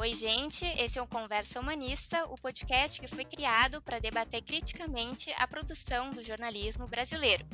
[0.00, 5.30] Oi, gente, esse é o Conversa Humanista, o podcast que foi criado para debater criticamente
[5.36, 7.44] a produção do jornalismo brasileiro.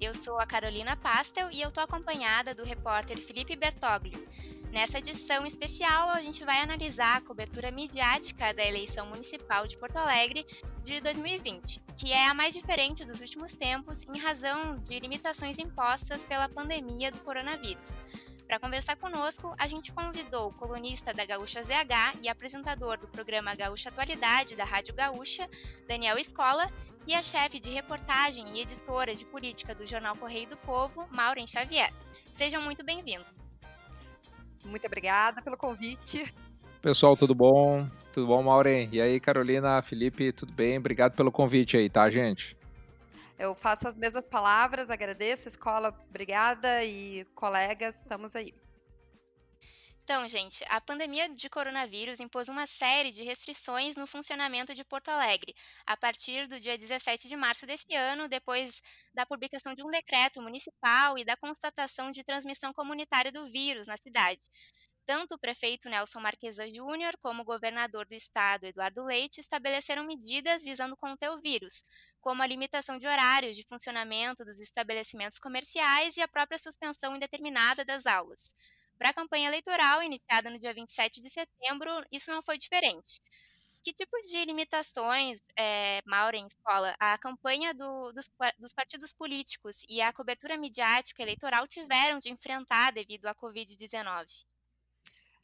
[0.00, 4.26] Eu sou a Carolina Pastel e eu estou acompanhada do repórter Felipe Bertoglio.
[4.72, 9.98] Nessa edição especial, a gente vai analisar a cobertura midiática da eleição municipal de Porto
[9.98, 10.44] Alegre
[10.82, 16.24] de 2020, que é a mais diferente dos últimos tempos em razão de limitações impostas
[16.24, 17.94] pela pandemia do coronavírus.
[18.52, 23.54] Para conversar conosco, a gente convidou o colunista da Gaúcha ZH e apresentador do programa
[23.54, 25.48] Gaúcha Atualidade da Rádio Gaúcha,
[25.88, 26.70] Daniel Escola,
[27.06, 31.46] e a chefe de reportagem e editora de política do jornal Correio do Povo, Maureen
[31.46, 31.90] Xavier.
[32.34, 33.24] Sejam muito bem-vindos.
[34.62, 36.22] Muito obrigada pelo convite.
[36.82, 37.88] Pessoal, tudo bom?
[38.12, 38.86] Tudo bom, Maureen?
[38.92, 40.76] E aí, Carolina, Felipe, tudo bem?
[40.76, 42.54] Obrigado pelo convite aí, tá, gente?
[43.38, 48.54] Eu faço as mesmas palavras, agradeço, escola, obrigada e colegas, estamos aí.
[50.04, 55.08] Então, gente, a pandemia de coronavírus impôs uma série de restrições no funcionamento de Porto
[55.08, 55.54] Alegre,
[55.86, 58.82] a partir do dia 17 de março desse ano, depois
[59.14, 63.96] da publicação de um decreto municipal e da constatação de transmissão comunitária do vírus na
[63.96, 64.42] cidade.
[65.04, 70.62] Tanto o prefeito Nelson Marquesa Júnior como o governador do estado, Eduardo Leite, estabeleceram medidas
[70.62, 71.84] visando conter o vírus,
[72.20, 77.84] como a limitação de horários de funcionamento dos estabelecimentos comerciais e a própria suspensão indeterminada
[77.84, 78.54] das aulas.
[78.96, 83.20] Para a campanha eleitoral, iniciada no dia 27 de setembro, isso não foi diferente.
[83.82, 90.00] Que tipos de limitações, é, Maureen Escola, a campanha do, dos, dos partidos políticos e
[90.00, 94.44] a cobertura midiática eleitoral tiveram de enfrentar devido à Covid-19?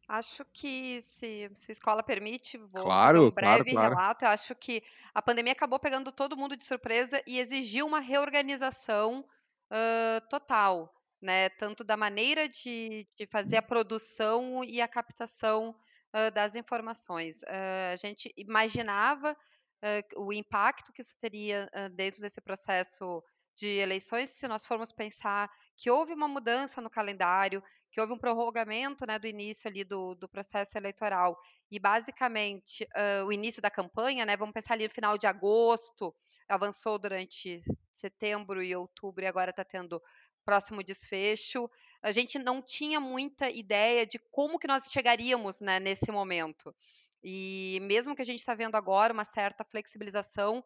[0.09, 3.95] Acho que, se, se a escola permite, vou claro, fazer um breve claro, claro.
[3.95, 4.25] relato.
[4.25, 9.21] Eu acho que a pandemia acabou pegando todo mundo de surpresa e exigiu uma reorganização
[9.71, 11.51] uh, total, né?
[11.51, 15.77] Tanto da maneira de, de, fazer a produção e a captação
[16.15, 17.43] uh, das informações.
[17.43, 19.37] Uh, a gente imaginava
[20.17, 23.23] o impacto que isso teria dentro desse processo
[23.55, 28.19] de eleições, se nós formos pensar que houve uma mudança no calendário, que houve um
[28.19, 31.39] prorrogamento né, do início ali do, do processo eleitoral
[31.71, 36.15] e basicamente uh, o início da campanha, né, vamos pensar ali no final de agosto,
[36.49, 37.63] avançou durante
[37.95, 40.03] setembro e outubro e agora está tendo
[40.45, 41.71] próximo desfecho.
[42.03, 46.75] A gente não tinha muita ideia de como que nós chegaríamos né, nesse momento.
[47.23, 50.65] E mesmo que a gente está vendo agora uma certa flexibilização,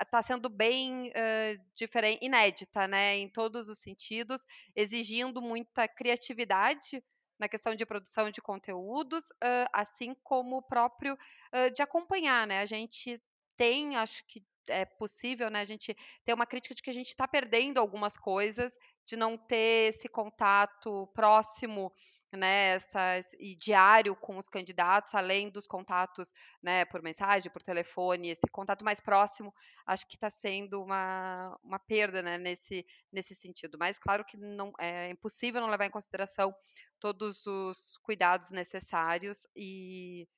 [0.00, 4.44] está sendo bem uh, diferente, inédita, né, em todos os sentidos,
[4.74, 7.02] exigindo muita criatividade
[7.38, 12.60] na questão de produção de conteúdos, uh, assim como o próprio uh, de acompanhar, né?
[12.60, 13.20] A gente
[13.56, 15.60] tem, acho que é possível, né?
[15.60, 19.38] A gente ter uma crítica de que a gente está perdendo algumas coisas, de não
[19.38, 21.92] ter esse contato próximo
[22.30, 28.28] né, essa, e diário com os candidatos, além dos contatos né, por mensagem, por telefone,
[28.28, 29.54] esse contato mais próximo,
[29.86, 33.78] acho que está sendo uma, uma perda né, nesse, nesse sentido.
[33.78, 36.54] Mas claro que não é impossível não levar em consideração
[37.00, 40.28] todos os cuidados necessários e,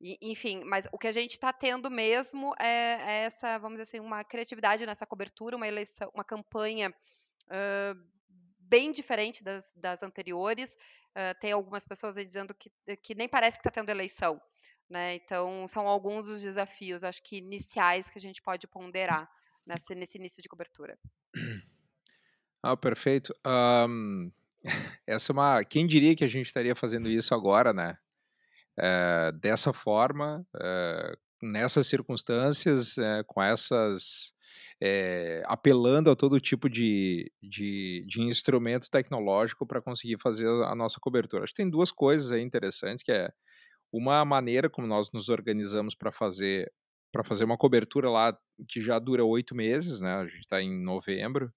[0.00, 4.00] enfim, mas o que a gente está tendo mesmo é, é, essa, vamos dizer assim,
[4.00, 6.90] uma criatividade nessa cobertura, uma eleição, uma campanha
[7.46, 8.00] uh,
[8.58, 10.74] bem diferente das, das anteriores.
[11.10, 12.70] Uh, tem algumas pessoas dizendo que,
[13.02, 14.40] que nem parece que está tendo eleição.
[14.88, 15.16] Né?
[15.16, 19.30] Então, são alguns dos desafios, acho que iniciais, que a gente pode ponderar
[19.66, 20.98] nesse, nesse início de cobertura.
[22.62, 23.34] Ah, perfeito.
[23.46, 24.32] Um,
[25.06, 25.64] essa é uma.
[25.64, 27.96] Quem diria que a gente estaria fazendo isso agora, né?
[28.78, 34.32] É, dessa forma, é, nessas circunstâncias, é, com essas
[35.46, 41.44] apelando a todo tipo de, de, de instrumento tecnológico para conseguir fazer a nossa cobertura.
[41.44, 43.30] Acho que tem duas coisas aí interessantes, que é
[43.92, 46.72] uma maneira como nós nos organizamos para fazer
[47.12, 48.36] para fazer uma cobertura lá
[48.68, 50.14] que já dura oito meses, né?
[50.14, 51.52] A gente está em novembro.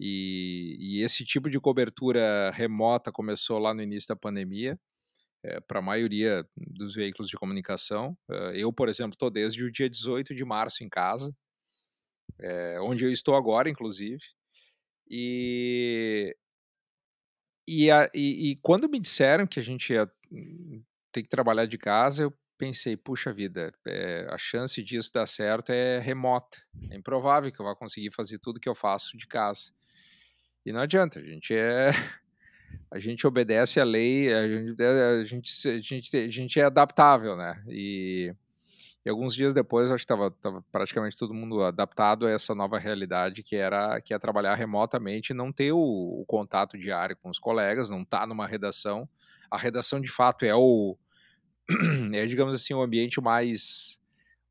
[0.00, 4.78] E, e, esse tipo de cobertura remota começou lá no início da pandemia,
[5.44, 8.16] é, para a maioria dos veículos de comunicação.
[8.54, 11.34] Eu, por exemplo, estou desde o dia 18 de março em casa,
[12.40, 14.22] é, onde eu estou agora, inclusive.
[15.08, 16.36] E,
[17.68, 21.66] e, a, e, e, quando me disseram que a gente ia hum, ter que trabalhar
[21.66, 26.58] de casa, eu pensei, puxa vida, é, a chance disso dar certo é remota.
[26.90, 29.72] É improvável que eu vá conseguir fazer tudo que eu faço de casa.
[30.64, 31.90] E não adianta, a gente é.
[32.90, 37.36] A gente obedece a lei, a gente, a gente, a gente, a gente é adaptável,
[37.36, 37.62] né?
[37.68, 38.34] E,
[39.04, 40.34] e alguns dias depois, acho que estava
[40.70, 45.52] praticamente todo mundo adaptado a essa nova realidade, que era que é trabalhar remotamente, não
[45.52, 49.08] ter o, o contato diário com os colegas, não estar tá numa redação.
[49.50, 50.96] A redação, de fato, é o,
[52.12, 54.00] é, digamos assim, um ambiente mais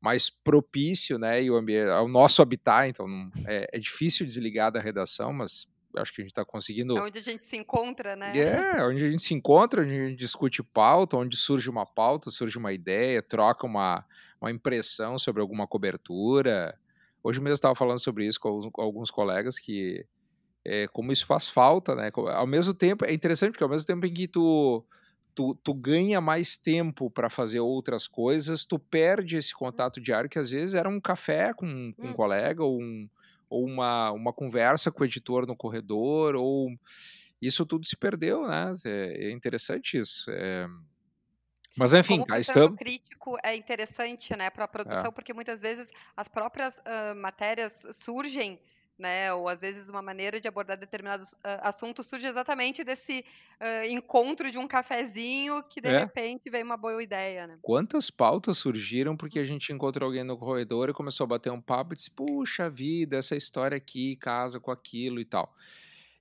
[0.02, 3.06] mais propício, né, e o ambiente, ao nosso habitat, então
[3.46, 6.96] é, é, difícil desligar da redação, mas acho que a gente está conseguindo...
[6.96, 8.36] É onde a gente se encontra, né?
[8.36, 12.30] É, onde a gente se encontra, onde a gente discute pauta, onde surge uma pauta,
[12.30, 14.04] surge uma ideia, troca uma,
[14.40, 16.78] uma impressão sobre alguma cobertura.
[17.22, 20.04] Hoje mesmo estava falando sobre isso com, alguns colegas, que
[20.64, 22.10] é, como isso faz falta, né?
[22.34, 24.84] Ao mesmo tempo, é interessante porque ao mesmo tempo em que tu
[25.34, 30.38] tu, tu ganha mais tempo para fazer outras coisas, tu perde esse contato diário que
[30.38, 32.12] às vezes era um café com, com um hum.
[32.12, 33.08] colega ou, um,
[33.52, 36.70] ou uma, uma conversa com o editor no corredor, ou
[37.40, 38.72] isso tudo se perdeu, né?
[38.84, 40.30] É, interessante isso.
[40.30, 40.66] É...
[41.76, 42.78] Mas enfim, Como cá estamos.
[42.78, 45.10] crítico é interessante, né, para a produção, é.
[45.10, 48.60] porque muitas vezes as próprias uh, matérias surgem
[49.02, 49.32] né?
[49.34, 53.24] Ou às vezes uma maneira de abordar determinados uh, assuntos surge exatamente desse
[53.60, 55.98] uh, encontro de um cafezinho que de é.
[55.98, 57.58] repente vem uma boa ideia, né?
[57.60, 61.60] Quantas pautas surgiram porque a gente encontrou alguém no corredor e começou a bater um
[61.60, 65.54] papo e disse: puxa vida, essa história aqui casa com aquilo e tal.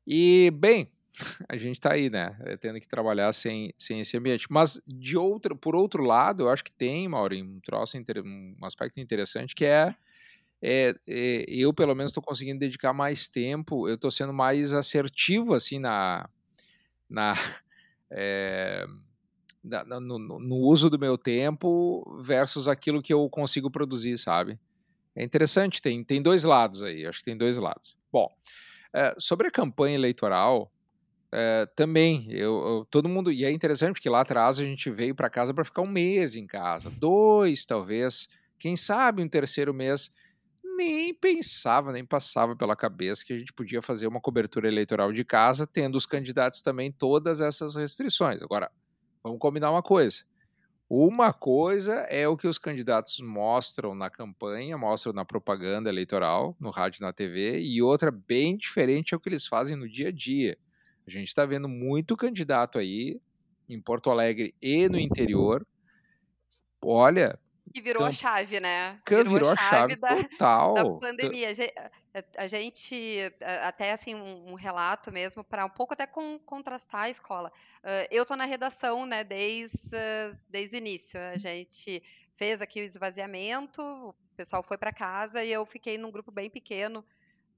[0.05, 0.91] E, bem,
[1.47, 2.35] a gente está aí, né?
[2.45, 4.47] Eh, tendo que trabalhar sem, sem esse ambiente.
[4.49, 8.99] Mas, de outro, por outro lado, eu acho que tem, Maureen, um troço, um aspecto
[8.99, 9.95] interessante que é
[10.61, 15.55] é, é, eu pelo menos estou conseguindo dedicar mais tempo, eu estou sendo mais assertivo
[15.55, 16.29] assim na,
[17.09, 17.33] na,
[18.11, 18.85] é,
[19.63, 24.59] na no, no, uso do meu tempo versus aquilo que eu consigo produzir, sabe?
[25.15, 27.97] É interessante, tem, tem dois lados aí, acho que tem dois lados.
[28.11, 28.29] Bom,
[28.93, 30.71] é, sobre a campanha eleitoral,
[31.33, 35.15] é, também, eu, eu, todo mundo, e é interessante porque lá atrás a gente veio
[35.15, 38.27] para casa para ficar um mês em casa, dois talvez,
[38.59, 40.11] quem sabe um terceiro mês
[40.81, 45.23] nem pensava, nem passava pela cabeça que a gente podia fazer uma cobertura eleitoral de
[45.23, 48.41] casa, tendo os candidatos também todas essas restrições.
[48.41, 48.71] Agora,
[49.23, 50.23] vamos combinar uma coisa.
[50.89, 56.69] Uma coisa é o que os candidatos mostram na campanha, mostram na propaganda eleitoral, no
[56.69, 60.11] rádio na TV, e outra bem diferente é o que eles fazem no dia a
[60.11, 60.57] dia.
[61.07, 63.21] A gente está vendo muito candidato aí,
[63.69, 65.65] em Porto Alegre e no interior.
[66.83, 67.39] Olha,
[67.71, 69.00] que virou a chave, né?
[69.07, 70.73] Virou, virou a chave, da, total.
[70.73, 71.47] da pandemia.
[72.38, 73.19] A gente,
[73.63, 77.51] até assim, um, relato mesmo, para um pouco até com, contrastar a escola.
[78.09, 79.77] eu estou na redação, né, desde,
[80.50, 81.19] desde o início.
[81.19, 82.03] A gente
[82.35, 86.50] fez aqui o esvaziamento, o pessoal foi para casa e eu fiquei num grupo bem
[86.50, 87.06] pequeno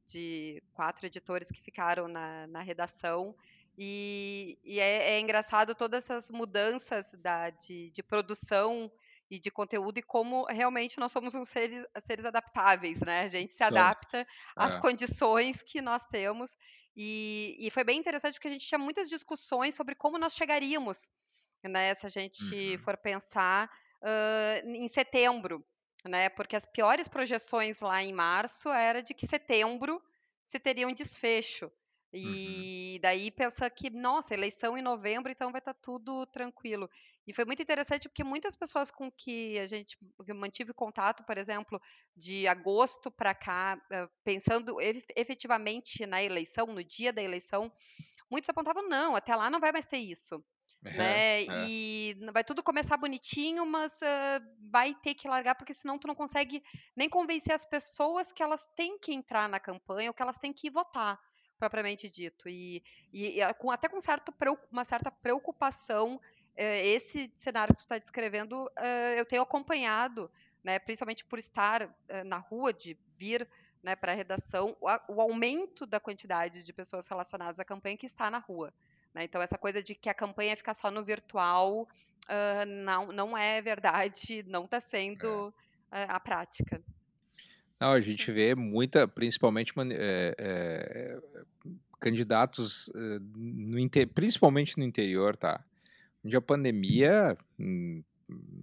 [0.06, 3.36] de quatro editores que ficaram na, na redação.
[3.77, 8.92] E, e é, é, engraçado todas essas mudanças da, de, de produção
[9.33, 13.21] e de conteúdo e como realmente nós somos uns seres, seres adaptáveis, né?
[13.21, 14.80] A gente se adapta às é.
[14.80, 16.56] condições que nós temos.
[16.95, 21.09] E, e, foi bem interessante porque a gente tinha muitas discussões sobre como nós chegaríamos,
[21.63, 21.95] né?
[21.95, 22.77] Se a gente uhum.
[22.83, 23.68] for pensar
[24.03, 25.65] uh, em setembro,
[26.06, 26.30] né?
[26.30, 30.00] Porque as piores projeções lá em março era de que setembro
[30.45, 31.71] se teria um desfecho.
[32.13, 33.01] E uhum.
[33.01, 36.88] daí pensa que, nossa, eleição em novembro, então vai estar tá tudo tranquilo.
[37.25, 39.97] E foi muito interessante porque muitas pessoas com que a gente
[40.35, 41.81] mantive contato, por exemplo,
[42.15, 43.81] de agosto para cá,
[44.23, 44.77] pensando
[45.15, 47.71] efetivamente na eleição, no dia da eleição,
[48.29, 50.43] muitos apontavam: não, até lá não vai mais ter isso.
[50.85, 51.43] É, né?
[51.43, 51.65] É.
[51.67, 56.15] E vai tudo começar bonitinho, mas uh, vai ter que largar, porque senão tu não
[56.15, 56.61] consegue
[56.95, 60.51] nem convencer as pessoas que elas têm que entrar na campanha ou que elas têm
[60.51, 61.18] que votar,
[61.57, 62.49] propriamente dito.
[62.49, 64.33] E, e, e com, até com certo,
[64.71, 70.30] uma certa preocupação eh, esse cenário que tu está descrevendo, eh, eu tenho acompanhado,
[70.64, 73.48] né, principalmente por estar eh, na rua, de vir
[73.81, 78.30] né, para a redação, o, aumento da quantidade de pessoas relacionadas à campanha que está
[78.30, 78.74] na rua.
[79.14, 79.24] Né?
[79.26, 83.62] Então, essa coisa de que a campanha fica só no virtual uh, não, não é
[83.62, 85.54] verdade, não está sendo
[85.92, 86.06] é.
[86.07, 86.81] a prática.
[87.78, 91.19] Não, a gente vê muita, principalmente é, é,
[92.00, 92.90] candidatos,
[93.36, 93.78] no,
[94.14, 95.62] principalmente no interior, tá?
[96.23, 98.01] Onde a pandemia hum,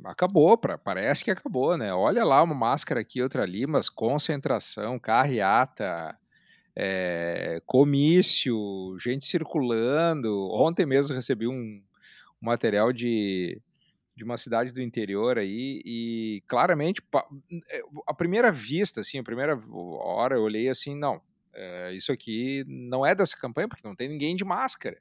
[0.04, 1.92] acabou, pra, parece que acabou, né?
[1.92, 6.18] Olha lá, uma máscara aqui, outra ali, mas concentração, carreata,
[6.74, 10.48] é, comício, gente circulando.
[10.52, 11.82] Ontem mesmo recebi um, um
[12.40, 13.60] material de,
[14.16, 17.02] de uma cidade do interior aí e claramente
[17.70, 21.20] é, a primeira vista, assim, a primeira hora eu olhei assim, não,
[21.52, 24.98] é, isso aqui não é dessa campanha porque não tem ninguém de máscara.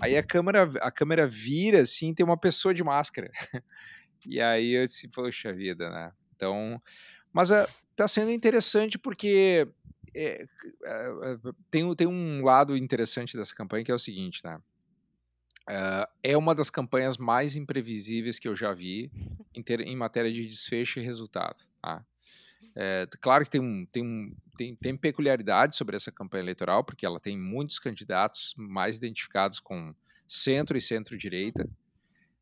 [0.00, 3.30] Aí a câmera, a câmera vira assim, tem uma pessoa de máscara.
[4.26, 6.10] E aí eu disse, poxa vida, né?
[6.34, 6.80] Então,
[7.30, 9.68] mas uh, tá sendo interessante porque
[10.14, 10.46] é,
[10.82, 11.36] é,
[11.70, 14.58] tem, tem um lado interessante dessa campanha que é o seguinte, né?
[15.68, 19.10] Uh, é uma das campanhas mais imprevisíveis que eu já vi
[19.54, 21.60] em, ter, em matéria de desfecho e resultado.
[21.80, 22.04] Tá?
[22.76, 27.04] É, claro que tem, um, tem, um, tem, tem peculiaridade sobre essa campanha eleitoral, porque
[27.04, 29.94] ela tem muitos candidatos mais identificados com
[30.28, 31.68] centro e centro-direita.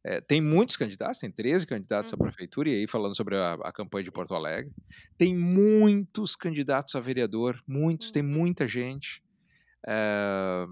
[0.04, 2.22] É, tem muitos candidatos, tem 13 candidatos à uhum.
[2.22, 4.72] prefeitura, e aí falando sobre a, a, campanha de Porto Alegre.
[5.16, 8.28] Tem muitos candidatos a vereador, muitos, tem uhum.
[8.28, 9.22] muita gente.
[9.86, 10.66] É,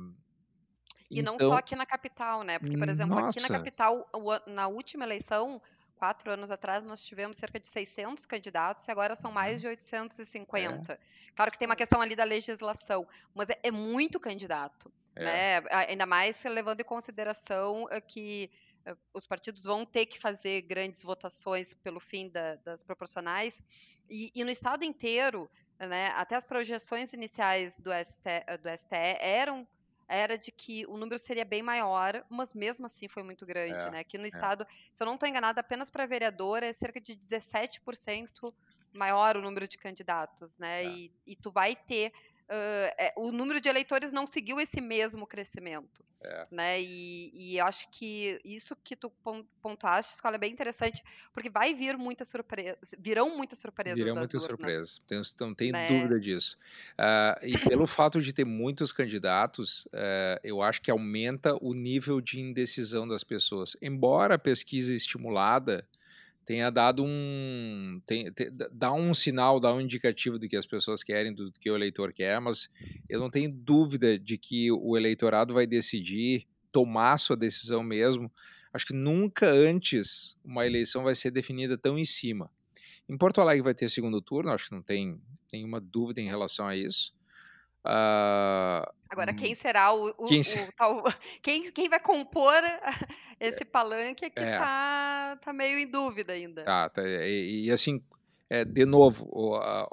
[1.11, 2.59] e então, não só aqui na capital, né?
[2.59, 3.39] Porque, por exemplo, nossa.
[3.39, 4.09] aqui na capital,
[4.47, 5.61] na última eleição,
[6.01, 9.61] quatro anos atrás, nós tivemos cerca de 600 candidatos e agora são mais uhum.
[9.61, 10.95] de 850.
[10.95, 10.99] É.
[11.37, 14.91] Claro que tem uma questão ali da legislação, mas é, é muito candidato.
[15.15, 15.25] É.
[15.25, 15.69] Né?
[15.71, 18.51] Ainda mais levando em consideração eh, que
[18.87, 23.61] eh, os partidos vão ter que fazer grandes votações pelo fim da, das proporcionais.
[24.09, 28.25] E, e, no estado inteiro, né, até as projeções iniciais do, ST,
[28.63, 29.69] do STE eram
[30.11, 33.91] era de que o número seria bem maior, mas mesmo assim foi muito grande, é,
[33.93, 34.01] né?
[34.01, 34.29] Aqui no é.
[34.29, 38.53] estado, se eu não estou enganada, apenas para vereador é cerca de 17%
[38.93, 40.83] maior o número de candidatos, né?
[40.83, 40.89] É.
[40.89, 42.13] E, e tu vai ter
[42.51, 46.05] Uh, é, o número de eleitores não seguiu esse mesmo crescimento.
[46.23, 46.43] É.
[46.51, 46.83] Né?
[46.83, 49.11] E, e acho que isso que tu
[49.63, 51.01] pontuaste, escola é bem interessante,
[51.33, 53.99] porque vai vir muita surpresa, virão muitas surpresas.
[53.99, 55.89] Virão muitas surpresas, tenho, não tenho né?
[55.89, 56.59] dúvida disso.
[56.99, 62.21] Uh, e pelo fato de ter muitos candidatos, uh, eu acho que aumenta o nível
[62.21, 63.77] de indecisão das pessoas.
[63.81, 65.89] Embora a pesquisa estimulada
[66.47, 71.03] tenha dado um tem, tem, dá um sinal, dá um indicativo do que as pessoas
[71.03, 72.69] querem, do que o eleitor quer, mas
[73.09, 78.31] eu não tenho dúvida de que o eleitorado vai decidir tomar sua decisão mesmo.
[78.73, 82.51] Acho que nunca antes uma eleição vai ser definida tão em cima.
[83.09, 85.21] Em Porto Alegre vai ter segundo turno, acho que não tem
[85.53, 87.13] nenhuma dúvida em relação a isso.
[87.85, 91.03] Uh, Agora, quem hum, será o, o, quem, o, tal,
[91.43, 92.63] quem, quem vai compor
[93.41, 94.57] esse palanque é que é.
[94.57, 96.63] tá, tá meio em dúvida ainda.
[96.65, 98.03] Tá, tá e, e, assim,
[98.49, 99.89] é, de novo, o, a,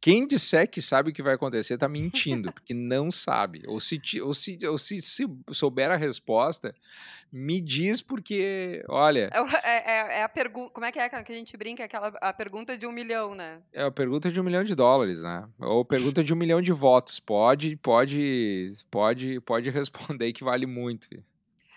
[0.00, 3.62] quem disser que sabe o que vai acontecer está mentindo, porque não sabe.
[3.66, 6.74] Ou se, ou, se, ou se, se souber a resposta,
[7.32, 9.30] me diz porque, olha.
[9.32, 10.72] É, é, é, é a pergunta.
[10.72, 11.84] Como é que é que a gente brinca?
[11.84, 13.62] Aquela, a pergunta de um milhão, né?
[13.72, 15.48] É a pergunta de um milhão de dólares, né?
[15.58, 17.20] Ou pergunta de um milhão de votos.
[17.20, 21.08] Pode, pode, pode, pode responder que vale muito.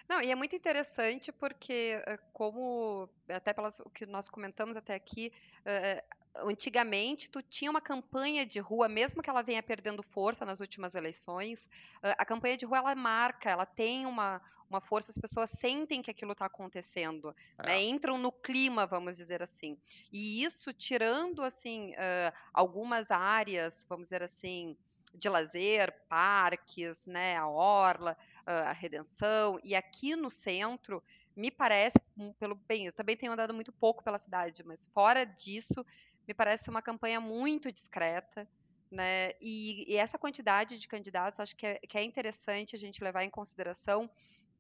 [0.10, 4.94] Não, e é muito interessante porque, eh, como até pelas o que nós comentamos até
[4.94, 5.32] aqui,
[5.62, 10.60] uh, antigamente tu tinha uma campanha de rua, mesmo que ela venha perdendo força nas
[10.60, 11.70] últimas eleições,
[12.02, 14.42] a campanha de rua ela marca, ela tem uma,
[14.74, 17.68] uma força, as pessoas sentem que aquilo está acontecendo, é.
[17.68, 17.82] né?
[17.82, 19.78] entram no clima, vamos dizer assim.
[20.12, 24.76] E isso tirando assim uh, algumas áreas, vamos dizer assim,
[25.14, 31.04] de lazer, parques, né, a orla, uh, a redenção, e aqui no centro
[31.36, 32.00] me parece,
[32.40, 35.86] pelo bem, eu também tenho andado muito pouco pela cidade, mas fora disso,
[36.28, 38.48] me parece uma campanha muito discreta,
[38.94, 39.32] né?
[39.42, 43.24] E, e essa quantidade de candidatos, acho que é, que é, interessante a gente levar
[43.24, 44.10] em consideração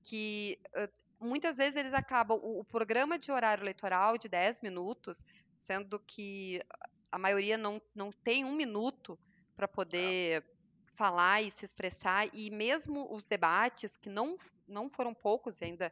[0.03, 0.60] que
[1.19, 5.24] muitas vezes eles acabam o, o, programa de horário eleitoral de 10 minutos,
[5.57, 6.62] sendo que
[7.12, 9.17] a maioria não, não tem um minuto
[9.55, 10.43] para poder é.
[10.95, 15.91] falar e se expressar, e mesmo os debates, que não, não foram poucos ainda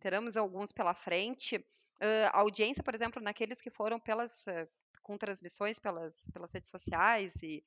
[0.00, 4.68] teremos alguns pela frente, uh, a audiência, por exemplo, naqueles que foram pelas uh,
[5.02, 7.62] com transmissões pelas, pelas redes sociais e,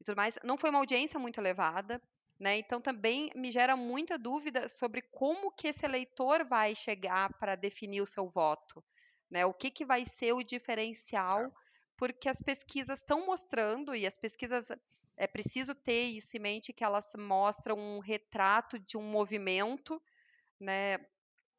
[0.00, 2.00] e tudo mais, não foi uma audiência muito elevada,
[2.38, 2.58] né?
[2.58, 8.00] Então também me gera muita dúvida sobre como que esse eleitor vai chegar para definir
[8.00, 8.82] o seu voto,
[9.30, 9.44] né?
[9.44, 11.52] O que, que vai ser o diferencial,
[11.96, 14.68] porque as pesquisas estão mostrando e as pesquisas
[15.16, 20.00] é preciso ter isso em mente que elas mostram um retrato de um movimento,
[20.60, 20.98] né?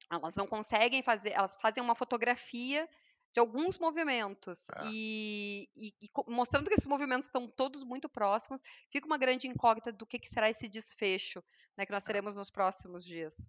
[0.10, 2.90] Elas não conseguem fazer, elas fazem uma fotografia
[3.34, 4.84] de alguns movimentos é.
[4.88, 9.92] e, e, e, mostrando que esses movimentos estão todos muito próximos, fica uma grande incógnita
[9.92, 11.44] do que, que será esse desfecho
[11.78, 12.08] né, que nós é.
[12.08, 13.48] teremos nos próximos dias.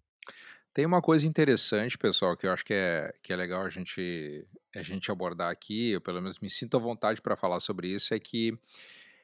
[0.73, 4.47] Tem uma coisa interessante, pessoal, que eu acho que é, que é legal a gente,
[4.73, 8.13] a gente abordar aqui, eu pelo menos me sinto à vontade para falar sobre isso,
[8.13, 8.57] é que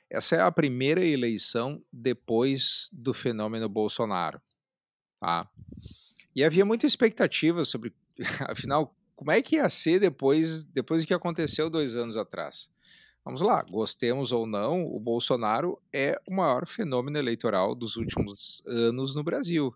[0.09, 4.41] essa é a primeira eleição depois do fenômeno Bolsonaro.
[5.19, 5.49] Tá?
[6.35, 7.93] E havia muita expectativa sobre,
[8.49, 12.69] afinal, como é que ia ser depois, depois do que aconteceu dois anos atrás?
[13.25, 19.15] Vamos lá, gostemos ou não, o Bolsonaro é o maior fenômeno eleitoral dos últimos anos
[19.15, 19.73] no Brasil.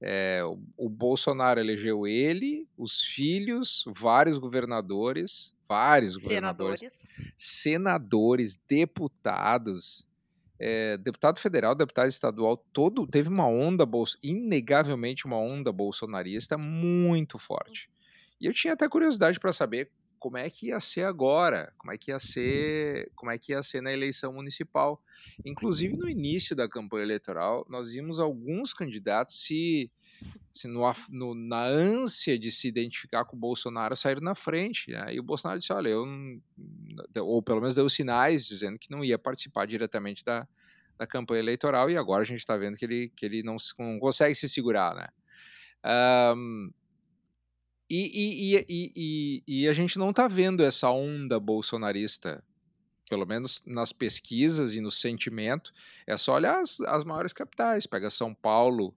[0.00, 10.06] É, o, o, Bolsonaro elegeu ele, os filhos, vários governadores, vários governadores, senadores, senadores deputados.
[10.56, 13.84] é, deputado federal, deputado estadual, todo teve uma onda,
[14.22, 17.90] inegavelmente uma onda bolsonarista muito forte.
[18.40, 21.98] E eu tinha até curiosidade para saber como é que ia ser agora, como é
[21.98, 25.02] que ia ser, como é que ia ser na eleição municipal.
[25.44, 29.90] Inclusive no início da campanha eleitoral, nós vimos alguns candidatos se,
[30.52, 34.90] se no, no, na ânsia de se identificar com o Bolsonaro sair na frente.
[34.90, 35.14] Né?
[35.14, 36.04] E o Bolsonaro disse, olha, eu
[37.16, 40.46] ou pelo menos deu sinais dizendo que não ia participar diretamente da,
[40.98, 43.98] da campanha eleitoral e agora a gente está vendo que ele, que ele não, não
[43.98, 45.08] consegue se segurar, né?
[46.34, 46.70] Um,
[47.90, 52.44] e, e, e, e, a gente não está vendo essa onda bolsonarista,
[53.08, 55.72] pelo menos nas pesquisas e no sentimento.
[56.06, 57.86] É só olhar as, as maiores capitais.
[57.86, 58.94] Pega São Paulo.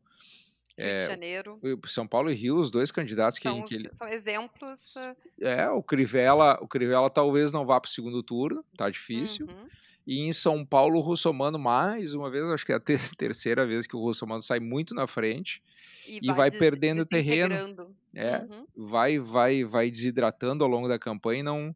[0.77, 1.60] Rio é, de Janeiro.
[1.86, 3.48] São Paulo e Rio, os dois candidatos que.
[3.48, 3.89] São, que ele...
[3.93, 4.95] são exemplos.
[5.39, 9.48] É, o Crivella, o Crivella talvez não vá para o segundo turno, tá difícil.
[9.48, 9.67] Uhum.
[10.05, 13.65] E em São Paulo, o Russomano, mais uma vez, acho que é a ter terceira
[13.65, 15.62] vez que o Russomano sai muito na frente
[16.08, 17.96] e, e vai, vai perdendo terreno.
[18.13, 18.65] É, uhum.
[18.75, 21.43] vai, vai, vai desidratando ao longo da campanha.
[21.43, 21.75] não...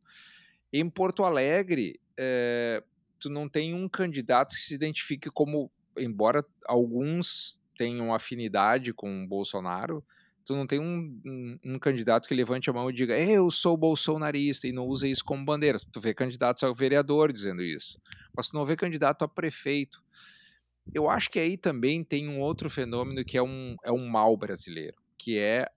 [0.73, 2.83] Em Porto Alegre, é,
[3.19, 9.27] tu não tem um candidato que se identifique como, embora alguns tenham afinidade com o
[9.27, 10.03] Bolsonaro,
[10.45, 13.75] tu não tem um, um, um, candidato que levante a mão e diga eu sou
[13.75, 15.79] bolsonarista e não use isso como bandeira.
[15.91, 17.99] Tu vê candidatos a vereador dizendo isso,
[18.35, 20.03] mas tu não vê candidato a prefeito.
[20.93, 24.37] Eu acho que aí também tem um outro fenômeno que é um, é um mal
[24.37, 25.67] brasileiro, que é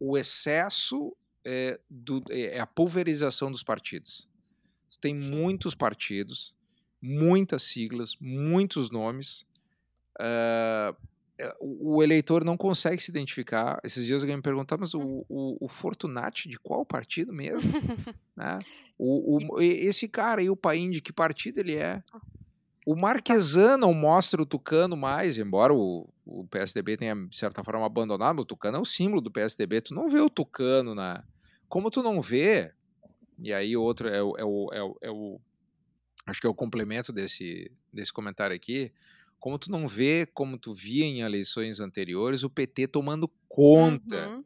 [0.00, 4.26] o excesso é, do, é a pulverização dos partidos.
[5.00, 6.56] Tem muitos partidos,
[7.02, 9.46] muitas siglas, muitos nomes.
[10.18, 10.96] Uh,
[11.60, 13.78] o eleitor não consegue se identificar.
[13.84, 15.24] Esses dias alguém me perguntou, mas o, hum.
[15.28, 17.70] o, o Fortunati de qual partido mesmo?
[18.36, 18.58] né?
[18.98, 22.02] o, o, esse cara aí, o Paim, de que partido ele é?
[22.12, 22.20] Ah.
[22.86, 27.84] O Marquesan não mostra o Tucano mais, embora o, o PSDB tenha, de certa forma,
[27.84, 29.80] abandonado, o Tucano é o símbolo do PSDB.
[29.80, 31.24] Tu não vê o Tucano na.
[31.68, 32.72] Como tu não vê,
[33.40, 35.40] e aí outro é o, é o, é o, é o
[36.26, 38.92] acho que é o complemento desse, desse comentário aqui,
[39.46, 44.44] como tu não vê, como tu via em eleições anteriores, o PT tomando conta uhum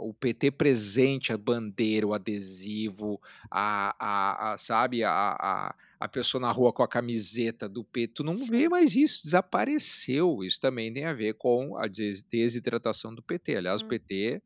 [0.00, 6.40] o PT presente, a bandeira, o adesivo, a, a, a sabe, a, a, a, pessoa
[6.40, 8.48] na rua com a camiseta do PT, tu não Sim.
[8.48, 10.44] vê mais isso, desapareceu.
[10.44, 13.56] Isso também tem a ver com a desidratação do PT.
[13.56, 13.86] Aliás, hum.
[13.86, 14.40] o PT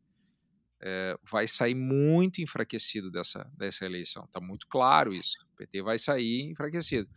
[0.81, 5.37] é, vai sair muito enfraquecido dessa, dessa eleição, tá muito claro isso.
[5.53, 7.11] O PT vai sair enfraquecido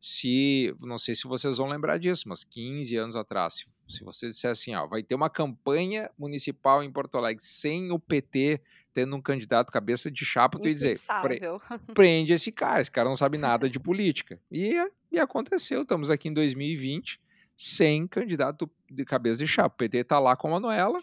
[0.00, 4.28] se, não sei se vocês vão lembrar disso, mas 15 anos atrás, se, se você
[4.28, 8.60] disser assim, ó, vai ter uma campanha municipal em Porto Alegre sem o PT
[8.98, 11.40] tendo um candidato cabeça de chapa, tu ia dizer, pre,
[11.94, 14.40] prende esse cara, esse cara não sabe nada de política.
[14.50, 14.74] E,
[15.10, 17.20] e aconteceu, estamos aqui em 2020
[17.56, 19.74] sem candidato de cabeça de chapa.
[19.74, 20.98] O PT está lá com a Manuela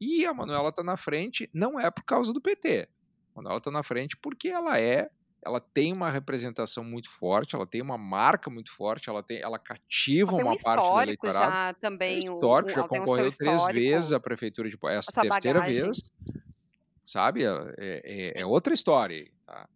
[0.00, 2.88] e a Manuela está na frente, não é por causa do PT.
[3.34, 5.10] A Manuela está na frente porque ela é
[5.44, 9.58] ela tem uma representação muito forte, ela tem uma marca muito forte, ela tem, ela
[9.58, 11.52] cativa ela uma um parte do eleitorado.
[11.52, 15.20] Já também é histórico, o, já concorreu um três vezes à prefeitura de essa, essa
[15.20, 15.82] terceira bagagem.
[15.82, 16.12] vez,
[17.02, 17.44] sabe?
[17.44, 19.28] É, é, é, outra história.
[19.44, 19.68] Tá?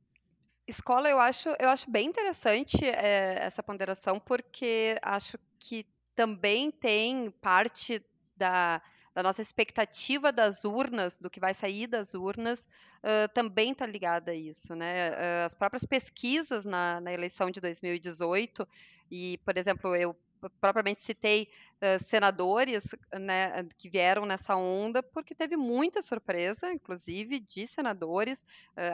[0.69, 7.31] Escola, eu acho, eu acho bem interessante é, essa ponderação, porque acho que também tem
[7.41, 8.01] parte
[8.37, 8.81] da
[9.17, 12.69] da nossa expectativa das urnas, do que vai sair das urnas,
[13.03, 14.75] uh, também está ligada a isso.
[14.75, 15.11] Né?
[15.13, 18.69] Uh, as próprias pesquisas na, na, eleição de 2018,
[19.11, 20.15] e, por exemplo, eu
[20.61, 21.49] propriamente citei
[21.81, 28.45] uh, senadores né, que vieram nessa onda, porque teve muita surpresa, inclusive, de senadores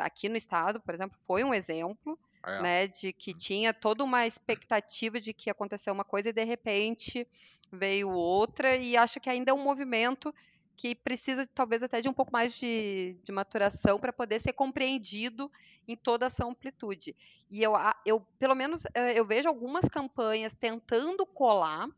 [0.02, 2.16] aqui no estado, por exemplo, foi um exemplo.
[2.44, 2.60] É.
[2.60, 6.42] Né, de que tinha toda uma expectativa de que ia acontecer uma coisa e de
[6.42, 7.26] repente
[7.70, 10.34] veio outra, e acho que ainda é um movimento
[10.76, 15.50] que precisa talvez até de um pouco mais de, de maturação para poder ser compreendido
[15.86, 17.14] em toda essa amplitude.
[17.50, 17.74] E eu,
[18.04, 21.88] eu, pelo menos, eh, eu vejo algumas campanhas tentando colar,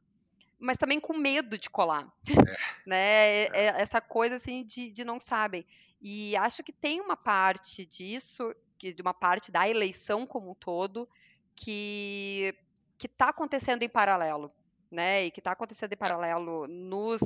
[0.59, 2.35] mas também com medo de colar, é.
[2.87, 2.97] né?
[2.97, 3.51] É.
[3.53, 3.67] é.
[3.81, 5.65] Essa coisa assim de, de não sabem.
[6.01, 10.55] E acho que tem uma parte disso, que de uma parte da eleição como um
[10.55, 11.09] todo,
[11.55, 12.55] que
[12.97, 14.53] que está acontecendo em paralelo
[14.95, 15.25] né?
[15.25, 17.21] E que está acontecendo em paralelo nos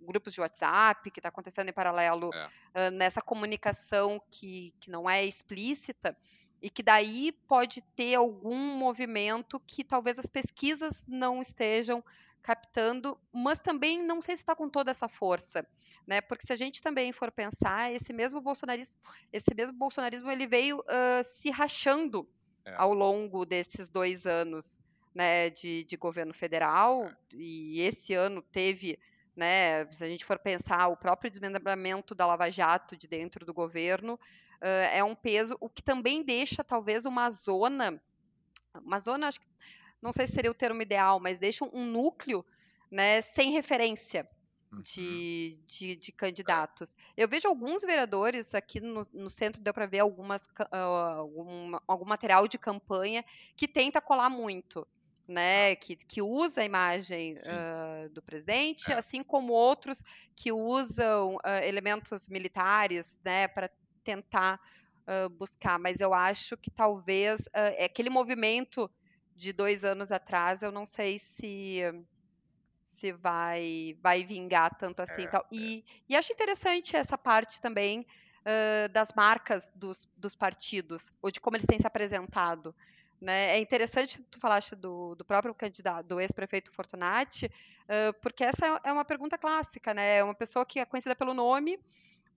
[0.00, 2.88] grupos de WhatsApp, que está acontecendo em paralelo é.
[2.88, 6.16] uh, nessa comunicação que, que não é explícita,
[6.62, 12.04] e que daí pode ter algum movimento que talvez as pesquisas não estejam
[12.42, 15.66] captando, mas também não sei se está com toda essa força,
[16.06, 16.20] né?
[16.20, 19.00] Porque se a gente também for pensar, esse mesmo bolsonarismo,
[19.32, 22.28] esse mesmo bolsonarismo, ele veio uh, se rachando
[22.64, 22.74] é.
[22.76, 24.78] ao longo desses dois anos
[25.14, 28.98] né, de, de governo federal, e esse ano teve
[29.36, 33.54] né, se a gente for pensar o próprio desmembramento da Lava Jato de dentro do
[33.54, 38.00] governo, uh, é um peso, o que também deixa talvez uma zona,
[38.74, 39.46] uma zona, acho que,
[40.02, 42.44] não sei se seria o termo ideal, mas deixa um núcleo
[42.90, 44.28] né, sem referência
[44.72, 44.82] uhum.
[44.82, 46.94] de, de, de, candidatos.
[47.16, 50.74] Eu vejo alguns vereadores aqui no, no centro, deu para ver algumas, uh,
[51.18, 53.24] algum, algum material de campanha
[53.56, 54.86] que tenta colar muito
[55.28, 58.94] né, que, que usa a imagem uh, do presidente, é.
[58.94, 60.02] assim como outros
[60.34, 63.70] que usam uh, elementos militares, né, para
[64.02, 64.60] tentar
[65.38, 65.76] buscar.
[65.76, 68.88] Mas eu acho que talvez é aquele movimento
[69.40, 71.80] de dois anos atrás, eu não sei se
[72.86, 75.22] se vai vai vingar tanto assim.
[75.22, 75.46] É, tal.
[75.50, 76.00] E, é.
[76.10, 78.06] e acho interessante essa parte também
[78.92, 82.74] das marcas dos, dos partidos, ou de como eles têm se apresentado.
[83.20, 83.56] Né?
[83.56, 88.88] É interessante tu falaste do, do próprio candidato, do ex-prefeito Fortunati, uh, porque essa é,
[88.88, 90.16] é uma pergunta clássica, né?
[90.16, 91.78] É uma pessoa que é conhecida pelo nome,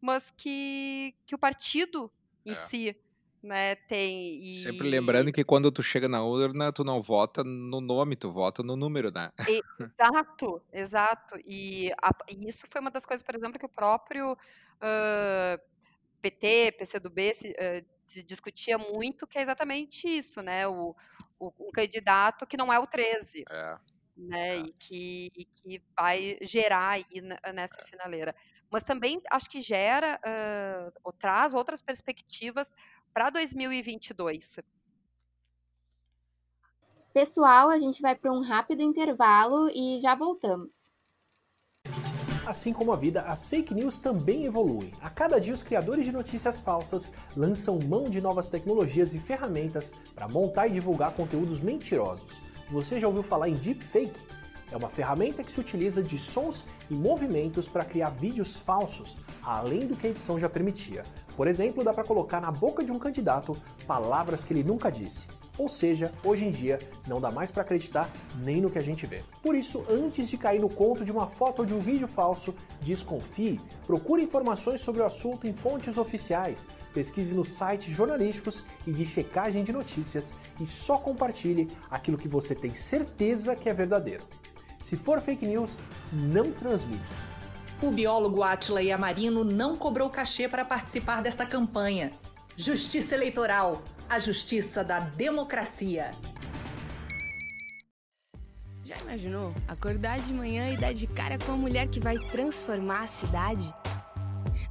[0.01, 2.11] mas que, que o partido
[2.45, 2.55] em é.
[2.55, 2.97] si
[3.43, 4.41] né, tem.
[4.41, 4.53] E...
[4.53, 8.63] Sempre lembrando que quando tu chega na urna, tu não vota no nome, tu vota
[8.63, 9.31] no número, né?
[9.99, 11.35] exato, exato.
[11.45, 15.61] E, a, e, isso foi uma das coisas, por exemplo, que o próprio uh,
[16.21, 20.65] PT, PCdoB se, uh, se discutia muito, que é exatamente isso, né?
[20.65, 20.95] O,
[21.37, 23.43] o, um candidato que não é o 13.
[23.49, 23.77] É.
[24.15, 24.59] Né, é.
[24.59, 27.05] E, que, e que vai gerar aí
[27.53, 27.85] nessa é.
[27.85, 28.33] finaleira.
[28.71, 32.73] Mas também acho que gera, uh, ou traz outras perspectivas
[33.13, 34.59] para 2022.
[37.13, 40.91] Pessoal, a gente vai para um rápido intervalo e já voltamos.
[42.45, 44.93] Assim como a vida, as fake news também evoluem.
[44.99, 49.93] A cada dia, os criadores de notícias falsas lançam mão de novas tecnologias e ferramentas
[50.13, 52.41] para montar e divulgar conteúdos mentirosos.
[52.69, 54.19] Você já ouviu falar em deepfake?
[54.73, 59.85] É uma ferramenta que se utiliza de sons e movimentos para criar vídeos falsos, além
[59.85, 61.03] do que a edição já permitia.
[61.37, 63.55] Por exemplo, dá para colocar na boca de um candidato
[63.85, 65.27] palavras que ele nunca disse.
[65.59, 68.09] Ou seja, hoje em dia não dá mais para acreditar
[68.39, 69.21] nem no que a gente vê.
[69.43, 72.55] Por isso, antes de cair no conto de uma foto ou de um vídeo falso,
[72.81, 79.05] desconfie, procure informações sobre o assunto em fontes oficiais, pesquise nos sites jornalísticos e de
[79.05, 84.23] checagem de notícias e só compartilhe aquilo que você tem certeza que é verdadeiro.
[84.83, 87.05] Se for fake news, não transmita.
[87.81, 92.11] O biólogo Atila Yamarino não cobrou cachê para participar desta campanha.
[92.57, 96.11] Justiça Eleitoral a justiça da democracia.
[98.85, 103.03] Já imaginou acordar de manhã e dar de cara com a mulher que vai transformar
[103.03, 103.73] a cidade?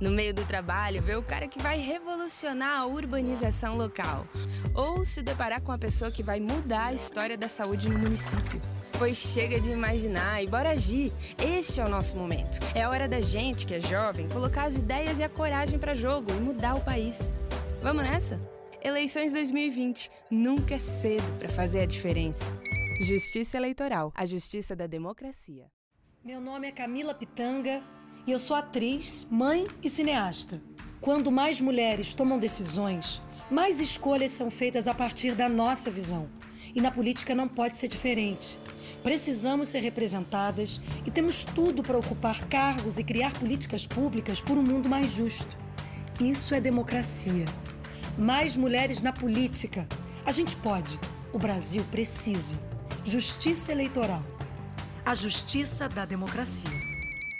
[0.01, 4.27] No meio do trabalho, ver o cara que vai revolucionar a urbanização local.
[4.75, 8.61] Ou se deparar com a pessoa que vai mudar a história da saúde no município.
[8.99, 11.13] Pois chega de imaginar e bora agir.
[11.39, 12.59] Este é o nosso momento.
[12.75, 16.31] É hora da gente, que é jovem, colocar as ideias e a coragem para jogo
[16.31, 17.31] e mudar o país.
[17.81, 18.41] Vamos nessa?
[18.83, 20.11] Eleições 2020.
[20.31, 22.45] Nunca é cedo para fazer a diferença.
[23.01, 24.13] Justiça Eleitoral.
[24.15, 25.67] A justiça da democracia.
[26.25, 27.83] Meu nome é Camila Pitanga
[28.27, 30.61] e eu sou atriz, mãe e cineasta.
[31.01, 36.29] Quando mais mulheres tomam decisões, mais escolhas são feitas a partir da nossa visão.
[36.75, 38.59] E na política não pode ser diferente.
[39.03, 44.63] Precisamos ser representadas e temos tudo para ocupar cargos e criar políticas públicas por um
[44.63, 45.57] mundo mais justo.
[46.21, 47.45] Isso é democracia
[48.17, 49.87] mais mulheres na política.
[50.25, 50.99] A gente pode.
[51.33, 52.59] O Brasil precisa.
[53.05, 54.23] Justiça eleitoral.
[55.05, 56.82] A justiça da democracia.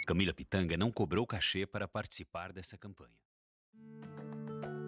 [0.05, 3.22] Camila Pitanga não cobrou cachê para participar dessa campanha.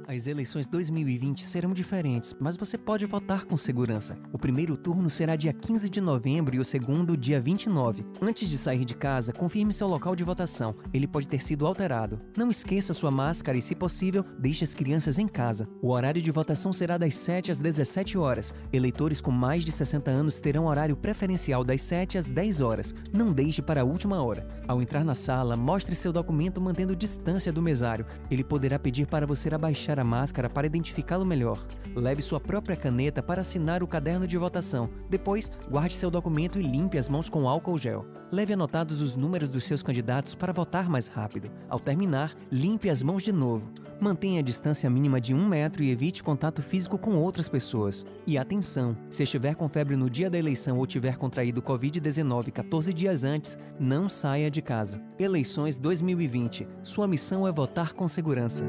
[0.08, 4.16] As eleições 2020 serão diferentes, mas você pode votar com segurança.
[4.32, 8.04] O primeiro turno será dia 15 de novembro e o segundo dia 29.
[8.22, 10.76] Antes de sair de casa, confirme seu local de votação.
[10.94, 12.22] Ele pode ter sido alterado.
[12.38, 15.68] Não esqueça sua máscara e, se possível, deixe as crianças em casa.
[15.82, 18.54] O horário de votação será das 7 às 17 horas.
[18.72, 22.94] Eleitores com mais de 60 anos terão horário preferencial das 7 às 10 horas.
[23.12, 24.48] Não deixe para a última hora.
[24.68, 28.06] Ao entrar na sala, mostre seu documento mantendo distância do mesário.
[28.30, 31.66] Ele poderá pedir para você abaixar a máscara para identificá-lo melhor.
[31.96, 34.90] Leve sua própria caneta para assinar o caderno de votação.
[35.10, 38.06] Depois, guarde seu documento e limpe as mãos com álcool gel.
[38.32, 41.50] Leve anotados os números dos seus candidatos para votar mais rápido.
[41.70, 43.72] Ao terminar, limpe as mãos de novo.
[44.00, 48.06] Mantenha a distância mínima de um metro e evite contato físico com outras pessoas.
[48.28, 52.94] E atenção: se estiver com febre no dia da eleição ou tiver contraído Covid-19 14
[52.94, 55.02] dias antes, não saia de casa.
[55.18, 56.68] Eleições 2020.
[56.84, 58.66] Sua missão é votar com segurança.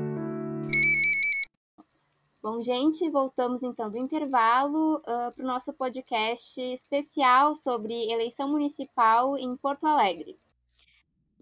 [2.46, 9.36] Bom, gente, voltamos então do intervalo uh, para o nosso podcast especial sobre eleição municipal
[9.36, 10.38] em Porto Alegre.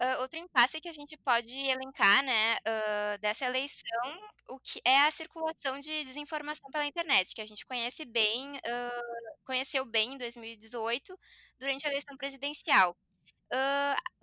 [0.01, 5.03] Uh, outro impasse que a gente pode elencar, né, uh, dessa eleição, o que é
[5.03, 10.17] a circulação de desinformação pela internet, que a gente conhece bem, uh, conheceu bem em
[10.17, 11.19] 2018,
[11.59, 12.97] durante a eleição presidencial.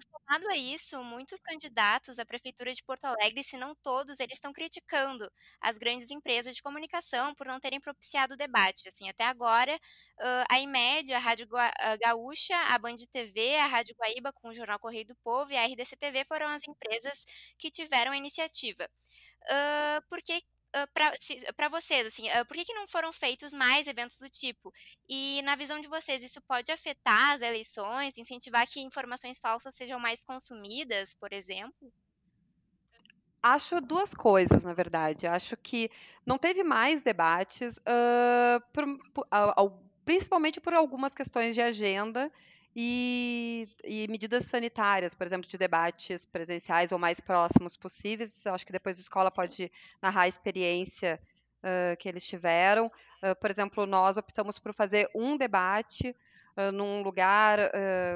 [0.10, 4.54] Somado a isso, muitos candidatos à prefeitura de Porto Alegre, se não todos, eles estão
[4.54, 5.30] criticando
[5.60, 8.88] as grandes empresas de comunicação por não terem propiciado o debate.
[8.88, 11.48] Assim, até agora, uh, a IMED, a Rádio
[12.02, 15.66] Gaúcha, a Band TV, a Rádio Guaíba com o Jornal Correio do Povo e a
[15.66, 17.26] RDC TV foram as empresas
[17.58, 18.88] que tiveram a iniciativa.
[19.44, 20.42] Uh, porque
[21.56, 24.74] para vocês, assim, uh, por que, que não foram feitos mais eventos do tipo?
[25.08, 30.00] E na visão de vocês, isso pode afetar as eleições, incentivar que informações falsas sejam
[30.00, 31.92] mais consumidas, por exemplo?
[33.44, 35.26] Acho duas coisas, na verdade.
[35.26, 35.90] Acho que
[36.26, 39.28] não teve mais debates, uh, por, por,
[40.06, 42.32] principalmente por algumas questões de agenda
[42.76, 48.46] e, e, medidas sanitárias, por exemplo, de debates presenciais ou mais próximos possíveis.
[48.48, 51.20] Acho que depois a escola pode narrar a experiência
[51.62, 52.88] uh, que eles tiveram.
[53.22, 56.16] Uh, por exemplo, nós optamos por fazer um debate
[56.58, 57.60] uh, num lugar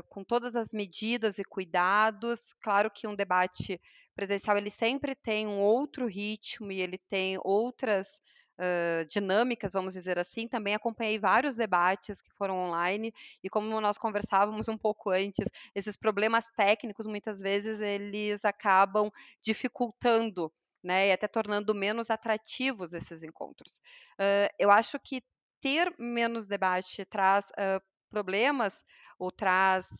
[0.09, 2.53] com todas as medidas e cuidados.
[2.61, 3.79] Claro que um debate
[4.15, 8.21] presencial ele sempre tem um outro ritmo e ele tem outras
[8.59, 10.47] uh, dinâmicas, vamos dizer assim.
[10.47, 13.13] Também acompanhei vários debates que foram online
[13.43, 19.09] e como nós conversávamos um pouco antes, esses problemas técnicos muitas vezes eles acabam
[19.41, 20.51] dificultando,
[20.83, 23.77] né, e até tornando menos atrativos esses encontros.
[24.19, 25.23] Uh, eu acho que
[25.61, 28.83] ter menos debate traz uh, problemas
[29.17, 29.99] ou traz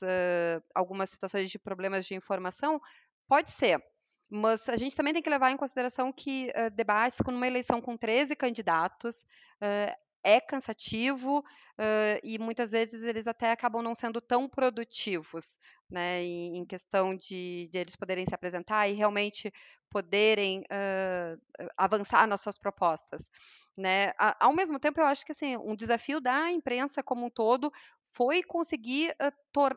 [0.74, 2.80] algumas situações de problemas de informação,
[3.28, 3.82] pode ser.
[4.30, 7.80] Mas a gente também tem que levar em consideração que uh, debates com uma eleição
[7.80, 9.22] com 13 candidatos
[9.62, 16.24] uh, é cansativo uh, e muitas vezes eles até acabam não sendo tão produtivos, né,
[16.24, 19.54] em, em questão de, de, eles poderem se apresentar e realmente
[19.92, 20.64] poderem
[21.78, 23.30] avançar nas suas propostas,
[23.78, 24.12] né.
[24.40, 27.72] Ao mesmo tempo, eu acho que assim um desafio da imprensa como um todo
[28.14, 29.16] foi conseguir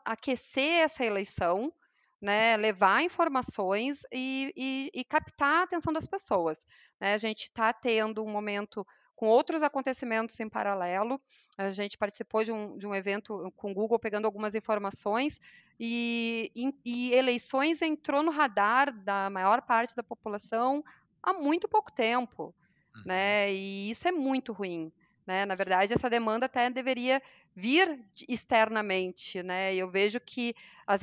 [0.07, 1.71] aquecer essa eleição
[2.21, 6.67] né, levar informações e, e, e, captar a atenção das pessoas.
[7.01, 7.15] Né?
[7.15, 11.21] A gente está tendo um momento com outros acontecimentos em paralelo.
[11.57, 15.41] A gente participou de um, de um evento com o Google pegando algumas informações
[15.79, 16.53] e,
[16.85, 20.85] e, eleições entrou no radar da maior parte da população
[21.23, 22.55] há muito pouco tempo.
[22.95, 23.03] Uhum.
[23.07, 23.53] Né?
[23.53, 24.93] E isso é muito ruim.
[25.27, 25.45] Né?
[25.45, 27.23] Na verdade, essa demanda até deveria
[27.59, 29.75] vir externamente, né?
[29.75, 30.55] Eu vejo que
[30.87, 31.01] as,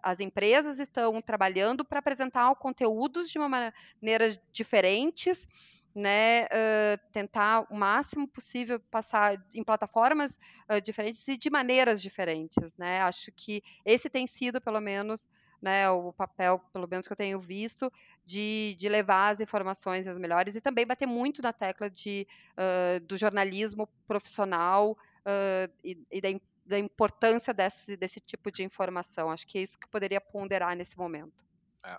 [0.00, 5.48] as empresas estão trabalhando para apresentar conteúdos de uma maneira diferentes,
[5.92, 6.44] né?
[6.44, 10.38] Uh, tentar o máximo possível passar em plataformas
[10.70, 13.00] uh, diferentes e de maneiras diferentes, né?
[13.00, 15.28] Acho que esse tem sido, pelo menos,
[15.60, 17.92] né, o papel, pelo menos que eu tenho visto,
[18.24, 23.00] de, de levar as informações as melhores e também bater muito na tecla de, uh,
[23.04, 24.96] do jornalismo profissional
[25.28, 26.28] uh, e, e da,
[26.64, 29.30] da, importância desse, desse tipo de informação.
[29.30, 31.44] Acho que é isso que poderia ponderar nesse momento.
[31.84, 31.96] É.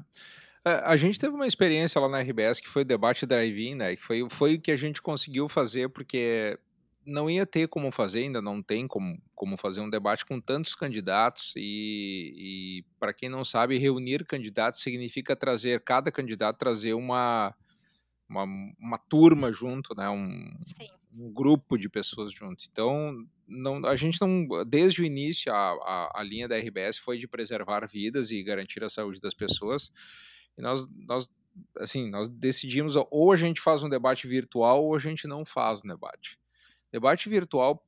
[0.66, 3.96] É, a gente teve uma experiência lá na RBS que foi o debate drive-in, né?
[3.96, 6.60] Que foi, foi o que a gente conseguiu fazer, porque
[7.06, 10.76] não ia ter como fazer, ainda não tem como, como fazer um debate com tantos
[10.76, 17.56] candidatos e, e para quem não sabe, reunir candidatos significa trazer, cada candidato trazer uma,
[18.30, 18.44] uma,
[18.78, 20.52] uma turma junto, né, um,
[21.14, 22.64] um, grupo de pessoas junto.
[22.72, 27.18] Então, não, a gente não, desde o início, a, a, a linha da RBS foi
[27.18, 29.92] de preservar vidas e garantir a saúde das pessoas,
[30.58, 31.30] e nós, nós
[31.78, 35.84] assim, nós decidimos ou a gente faz um debate virtual ou a gente não faz
[35.84, 36.38] um debate.
[36.92, 37.86] Debate virtual,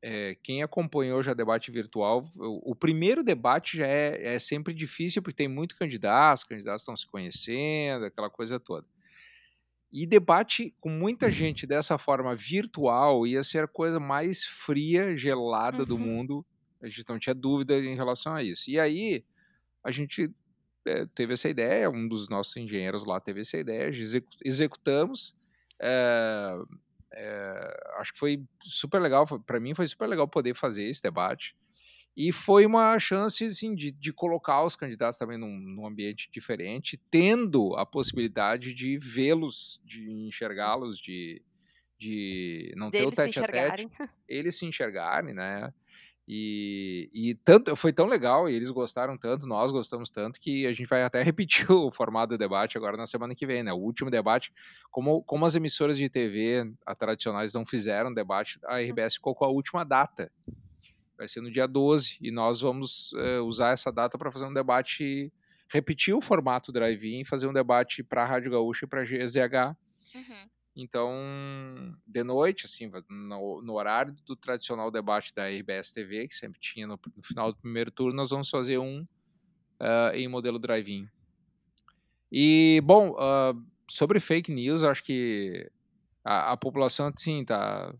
[0.00, 5.22] é, quem acompanhou já debate virtual, o, o primeiro debate já é, é, sempre difícil
[5.22, 8.86] porque tem muito candidato, os candidatos estão se conhecendo, aquela coisa toda.
[9.92, 11.32] E debate com muita uhum.
[11.32, 15.88] gente dessa forma virtual ia ser a coisa mais fria, gelada uhum.
[15.88, 16.46] do mundo.
[16.82, 18.70] A gente não tinha dúvida em relação a isso.
[18.70, 19.24] E aí,
[19.82, 20.32] a gente
[20.86, 23.90] é, teve essa ideia, um dos nossos engenheiros lá teve essa ideia,
[24.44, 25.34] executamos.
[25.80, 26.54] É,
[27.12, 31.56] é, acho que foi super legal, para mim foi super legal poder fazer esse debate.
[32.18, 37.00] E foi uma chance assim, de, de colocar os candidatos também num, num ambiente diferente,
[37.12, 41.40] tendo a possibilidade de vê-los, de enxergá-los, de,
[41.96, 43.88] de não ter o tete a tete,
[44.28, 45.72] eles se enxergarem, né?
[46.26, 50.72] E, e tanto foi tão legal, e eles gostaram tanto, nós gostamos tanto, que a
[50.72, 53.72] gente vai até repetir o formato do debate agora na semana que vem, né?
[53.72, 54.52] O último debate,
[54.90, 59.48] como, como as emissoras de TV tradicionais não fizeram debate, a RBS ficou com a
[59.48, 60.32] última data.
[61.18, 64.54] Vai ser no dia 12, e nós vamos uh, usar essa data para fazer um
[64.54, 65.32] debate,
[65.68, 69.76] repetir o formato drive-in, fazer um debate para a Rádio Gaúcha e para a GZH.
[70.14, 70.48] Uhum.
[70.76, 71.12] Então,
[72.06, 76.86] de noite, assim, no, no, horário do tradicional debate da RBS TV, que sempre tinha
[76.86, 81.08] no, no final do primeiro turno, nós vamos fazer um uh, em modelo drive-in.
[82.30, 85.68] E, bom, uh, sobre fake news, acho que
[86.24, 87.92] a, a população, sim, tá.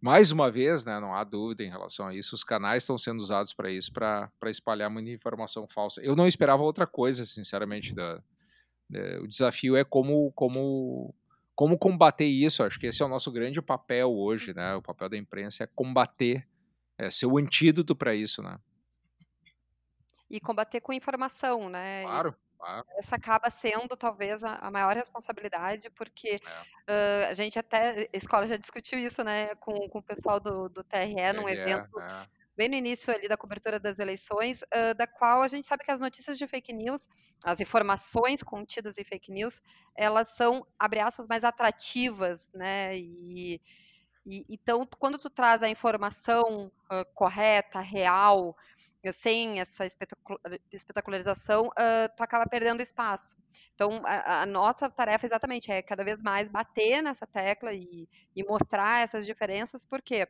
[0.00, 3.18] Mais uma vez, né, não há dúvida em relação a isso, os canais estão sendo
[3.18, 6.00] usados para isso, para espalhar muita informação falsa.
[6.02, 7.92] Eu não esperava outra coisa, sinceramente.
[7.94, 8.22] Da,
[8.88, 11.14] da, o desafio é como, como
[11.58, 12.62] como combater isso?
[12.62, 14.76] Acho que esse é o nosso grande papel hoje, né?
[14.76, 16.46] O papel da imprensa é combater,
[16.96, 18.60] é ser o antídoto para isso, né?
[20.30, 22.02] E combater com informação, né?
[22.02, 22.36] Claro.
[22.58, 22.84] Claro.
[22.96, 26.38] Essa acaba sendo talvez a, a maior responsabilidade, porque
[26.88, 27.26] é.
[27.26, 30.68] uh, a gente até, a escola já discutiu isso, né, com, com o pessoal do,
[30.68, 32.26] do TRE, TRE num evento é
[32.58, 35.92] bem no início ali da cobertura das eleições, uh, da qual a gente sabe que
[35.92, 37.08] as notícias de fake news,
[37.44, 39.62] as informações contidas em fake news,
[39.94, 42.98] elas são, abre aspas, mais atrativas, né?
[42.98, 43.60] E,
[44.26, 48.56] e então, quando tu traz a informação uh, correta, real,
[49.12, 49.86] sem essa
[50.72, 53.36] espetacularização, uh, tu acaba perdendo espaço.
[53.74, 58.42] Então, a, a, nossa tarefa exatamente é cada vez mais bater nessa tecla e, e
[58.44, 60.26] mostrar essas diferenças, porque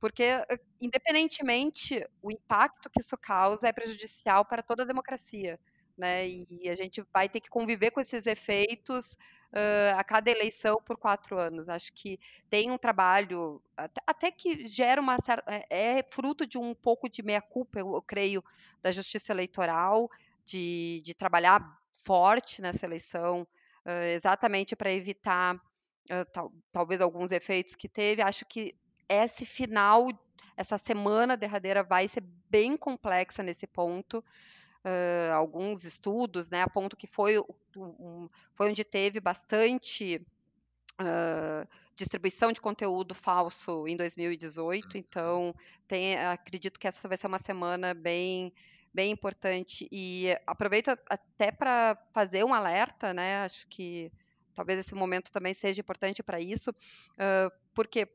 [0.00, 5.58] porque, eh, independentemente, o impacto que isso causa é prejudicial para toda a democracia.
[5.96, 6.28] Né?
[6.28, 9.16] E a gente vai ter que conviver com esses efeitos
[9.52, 11.68] uh, a cada eleição por quatro anos.
[11.68, 12.18] Acho que
[12.50, 15.52] tem um trabalho, até, até que gera uma certa.
[15.52, 18.44] É, é, fruto de um pouco de meia-culpa, eu, eu, creio,
[18.82, 20.10] da justiça eleitoral,
[20.44, 23.46] de, de trabalhar forte nessa eleição,
[23.84, 25.56] uh, exatamente para evitar.
[26.10, 28.22] Uh, tal, talvez alguns efeitos que teve.
[28.22, 28.74] Acho que
[29.08, 30.08] esse final,
[30.56, 34.24] essa semana derradeira vai ser bem complexa nesse ponto.
[34.84, 37.38] Uh, alguns estudos, né, apontam que foi,
[37.76, 40.24] um, foi onde teve bastante
[41.00, 44.84] uh, distribuição de conteúdo falso em 2018.
[44.84, 44.90] Uhum.
[44.94, 45.54] Então,
[45.86, 48.52] tem, acredito que essa vai ser uma semana bem
[48.92, 53.44] bem importante e aproveito até para fazer um alerta, né?
[53.44, 54.10] Acho que
[54.54, 58.08] talvez esse momento também seja importante para isso, uh, porque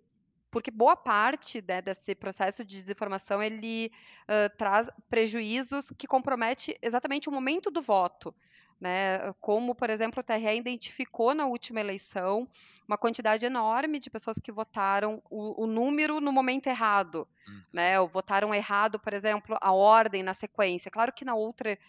[0.54, 3.92] porque boa parte né, desse processo de desinformação ele
[4.26, 8.34] uh, traz prejuízos que compromete exatamente o momento do voto.
[8.80, 12.46] Né, como, por exemplo, o TRE identificou na última eleição
[12.86, 17.62] uma quantidade enorme de pessoas que votaram o, o número no momento errado, uhum.
[17.72, 20.92] né, ou votaram errado, por exemplo, a ordem na sequência.
[20.92, 21.80] Claro que na outra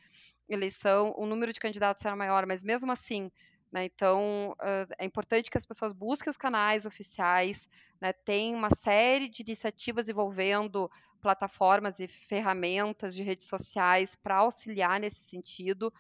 [0.48, 3.31] eleição o número de candidatos era maior, mas mesmo assim,
[3.74, 4.54] né, então
[4.96, 7.68] é importante que as pessoas busquem os canais oficiais,
[8.00, 10.88] né, tem uma série de iniciativas envolvendo
[11.20, 15.92] plataformas e ferramentas de redes sociais para auxiliar nesse sentido,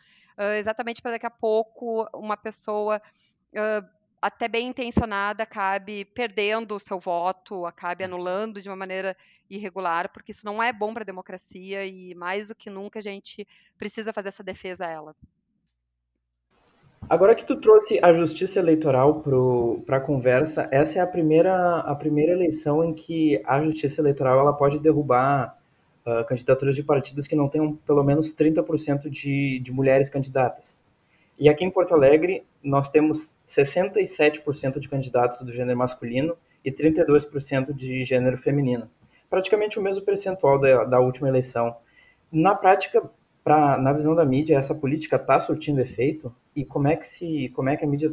[0.56, 3.02] exatamente para daqui a pouco uma pessoa
[4.22, 8.10] até bem intencionada acabe perdendo o seu voto, acabe uhum.
[8.10, 9.16] anulando de uma maneira
[9.50, 13.02] irregular, porque isso não é bom para a democracia e mais do que nunca a
[13.02, 15.16] gente precisa fazer essa defesa a ela.
[17.08, 19.22] Agora que tu trouxe a justiça eleitoral
[19.84, 24.40] para a conversa, essa é a primeira, a primeira eleição em que a justiça eleitoral
[24.40, 25.58] ela pode derrubar
[26.06, 30.82] uh, candidaturas de partidos que não tenham pelo menos 30% de, de mulheres candidatas.
[31.38, 37.74] E aqui em Porto Alegre, nós temos 67% de candidatos do gênero masculino e 32%
[37.74, 38.88] de gênero feminino.
[39.28, 41.76] Praticamente o mesmo percentual da, da última eleição.
[42.32, 43.02] Na prática,
[43.44, 46.34] pra, na visão da mídia, essa política está surtindo efeito?
[46.56, 48.12] E como é que se, como é que a mídia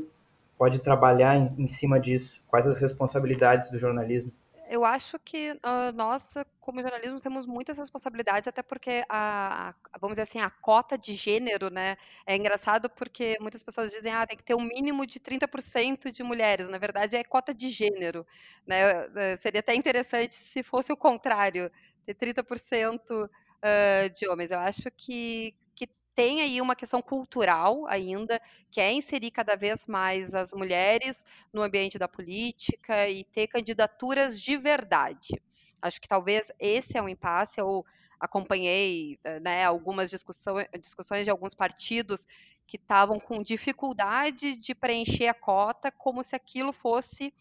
[0.57, 2.43] pode trabalhar em, em cima disso?
[2.47, 4.31] Quais as responsabilidades do jornalismo?
[4.69, 10.15] Eu acho que uh, nós, como jornalismo, temos muitas responsabilidades, até porque a, a, vamos
[10.15, 11.97] dizer assim, a cota de gênero, né?
[12.25, 16.23] É engraçado porque muitas pessoas dizem, ah, tem que ter um mínimo de 30% de
[16.23, 16.69] mulheres.
[16.69, 18.25] Na verdade, é cota de gênero,
[18.65, 19.09] né?
[19.13, 21.69] Eh, seria até interessante se fosse o contrário,
[22.05, 23.29] ter 30%
[23.63, 24.51] uh, de homens.
[24.51, 29.87] Eu acho que, que tem aí uma questão cultural ainda, que é inserir cada vez
[29.87, 35.41] mais as mulheres no ambiente da política e ter candidaturas de verdade.
[35.81, 37.59] Acho que talvez esse é um impasse.
[37.59, 37.85] Eu
[38.19, 42.27] acompanhei né, algumas discussões, discussões de alguns partidos
[42.67, 47.33] que estavam com dificuldade de preencher a cota, como se aquilo fosse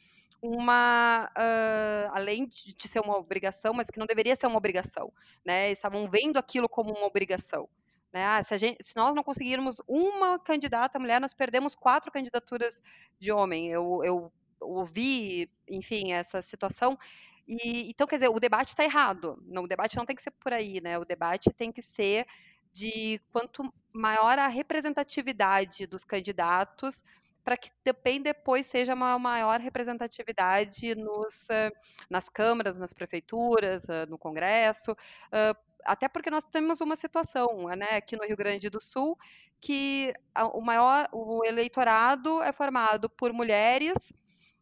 [0.42, 5.12] uma, uh, além de, ser uma obrigação, mas que não deveria ser uma obrigação,
[5.44, 5.70] né?
[5.70, 7.68] Estavam vendo aquilo como uma obrigação.
[8.12, 8.24] Né?
[8.24, 12.82] Ah, se, gente, se, nós não conseguirmos uma candidata mulher, nós perdemos quatro candidaturas
[13.18, 13.68] de homem.
[13.68, 16.98] Eu, eu ouvi, enfim, essa situação.
[17.46, 19.42] E, então, quer dizer, o debate está errado.
[19.46, 20.98] Não, o debate não tem que ser por aí, né?
[20.98, 22.26] O debate tem que ser
[22.72, 23.62] de quanto
[23.92, 27.04] maior a representatividade dos candidatos,
[27.44, 31.74] para que também depois seja uma maior representatividade nos, uh,
[32.08, 37.96] nas câmaras, nas prefeituras, uh, no Congresso, uh, até porque nós temos uma situação, né,
[37.96, 39.18] aqui no Rio Grande do Sul,
[39.60, 40.12] que
[40.52, 44.12] o maior, o eleitorado é formado por mulheres,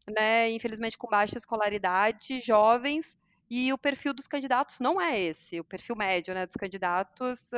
[0.09, 3.19] né, infelizmente com baixa escolaridade, jovens,
[3.51, 5.59] e o perfil dos candidatos não é esse.
[5.59, 7.51] O perfil médio né, dos candidatos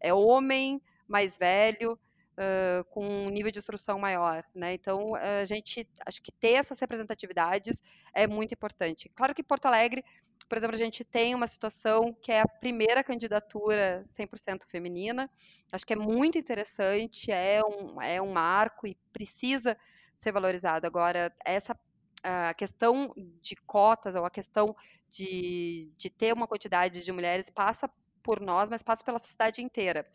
[0.00, 1.98] é homem, mais velho,
[2.38, 4.44] uh, com um nível de instrução maior.
[4.54, 4.74] Né?
[4.74, 7.82] Então, a gente, acho que ter essas representatividades
[8.14, 9.10] é muito importante.
[9.14, 10.04] Claro que Porto Alegre,
[10.48, 15.28] por exemplo, a gente tem uma situação que é a primeira candidatura 100% feminina.
[15.72, 19.76] Acho que é muito interessante, é um, é um marco e precisa
[20.16, 20.86] ser valorizado.
[20.86, 21.78] Agora, essa
[22.22, 24.74] a questão de cotas ou a questão
[25.08, 27.88] de, de ter uma quantidade de mulheres passa
[28.22, 30.06] por nós, mas passa pela sociedade inteira.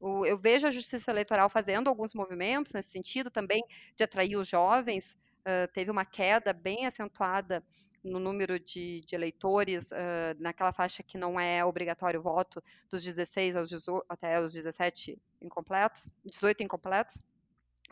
[0.00, 3.62] O, eu vejo a Justiça Eleitoral fazendo alguns movimentos nesse sentido também
[3.94, 5.16] de atrair os jovens.
[5.40, 7.62] Uh, teve uma queda bem acentuada
[8.02, 13.04] no número de, de eleitores uh, naquela faixa que não é obrigatório o voto, dos
[13.04, 17.22] 16 aos 18, até os 17 incompletos, 18 incompletos,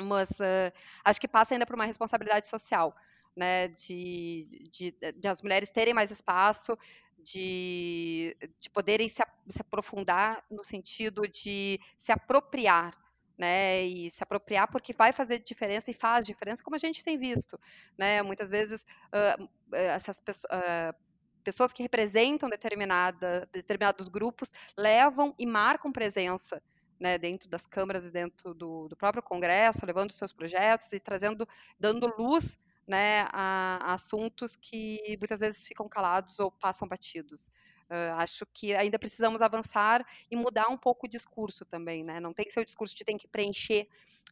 [0.00, 0.72] mas uh,
[1.04, 2.94] acho que passa ainda por uma responsabilidade social
[3.38, 6.76] né, de, de, de, as mulheres terem mais espaço,
[7.18, 12.96] de, de poderem se, se aprofundar no sentido de se apropriar
[13.38, 17.16] né, e se apropriar porque vai fazer diferença e faz diferença, como a gente tem
[17.16, 17.58] visto,
[17.96, 20.96] né, muitas vezes uh, essas pessoas, uh,
[21.44, 26.60] pessoas que representam determinada, determinados grupos levam e marcam presença,
[26.98, 31.48] né, dentro das câmaras e dentro do, do próprio Congresso, levando seus projetos e trazendo,
[31.78, 32.58] dando luz
[32.88, 37.48] né, a, assuntos que muitas vezes ficam calados ou passam batidos.
[37.90, 42.20] Uh, acho que ainda precisamos avançar e mudar um pouco o discurso também, né?
[42.20, 43.88] Não tem que ser o discurso de tem que preencher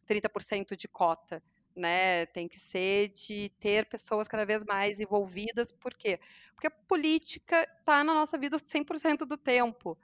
[0.07, 1.41] 30% de cota,
[1.75, 2.25] né?
[2.27, 6.19] Tem que ser de ter pessoas cada vez mais envolvidas, por quê?
[6.53, 9.97] Porque a política está na nossa vida 100% do tempo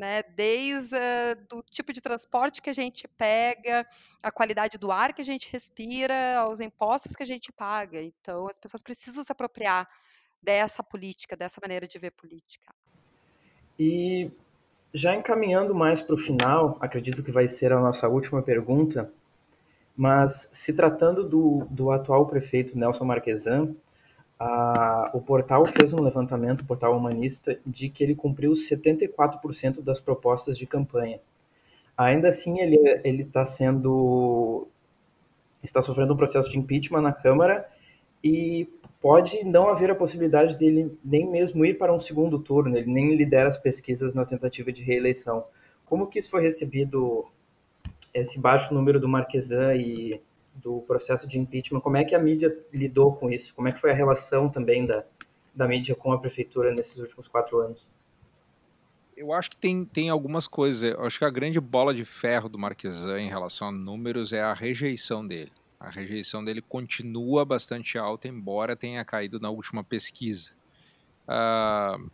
[0.00, 0.22] né?
[0.34, 3.86] Desde uh, do tipo de transporte que a gente pega,
[4.22, 8.02] a qualidade do ar que a gente respira, aos impostos que a gente paga.
[8.02, 9.86] Então, as pessoas precisam se apropriar
[10.42, 12.74] dessa política, dessa maneira de ver política.
[13.78, 14.30] E
[14.92, 19.12] já encaminhando mais para o final, acredito que vai ser a nossa última pergunta,
[19.94, 23.76] mas se tratando do, do atual prefeito Nelson Marquesan,
[25.12, 30.56] o portal fez um levantamento, o portal humanista, de que ele cumpriu 74% das propostas
[30.56, 31.20] de campanha.
[31.96, 34.66] Ainda assim, ele ele está sendo
[35.62, 37.68] está sofrendo um processo de impeachment na Câmara
[38.24, 38.66] e
[39.00, 42.76] pode não haver a possibilidade dele nem mesmo ir para um segundo turno.
[42.76, 45.44] Ele nem lidera as pesquisas na tentativa de reeleição.
[45.84, 47.26] Como que isso foi recebido
[48.14, 50.20] esse baixo número do Marquesan e
[50.62, 53.54] do processo de impeachment, como é que a mídia lidou com isso?
[53.54, 55.04] Como é que foi a relação também da,
[55.54, 57.92] da mídia com a prefeitura nesses últimos quatro anos?
[59.16, 60.94] Eu acho que tem, tem algumas coisas.
[60.94, 64.40] Eu acho que a grande bola de ferro do Marquesan em relação a números é
[64.40, 65.52] a rejeição dele.
[65.78, 70.50] A rejeição dele continua bastante alta, embora tenha caído na última pesquisa.
[71.26, 72.10] Uh,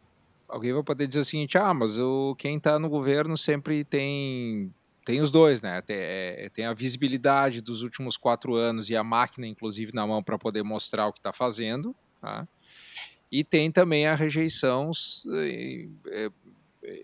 [0.49, 4.73] alguém vai poder dizer o seguinte: ah, mas o, quem está no governo sempre tem
[5.07, 5.81] tem os dois, né?
[5.83, 10.21] Tem, é, tem, a visibilidade dos últimos quatro anos e a máquina, inclusive, na mão
[10.21, 11.95] para poder mostrar o que está fazendo.
[12.21, 12.47] Tá?
[13.31, 14.91] E tem também a rejeição
[15.33, 16.29] é,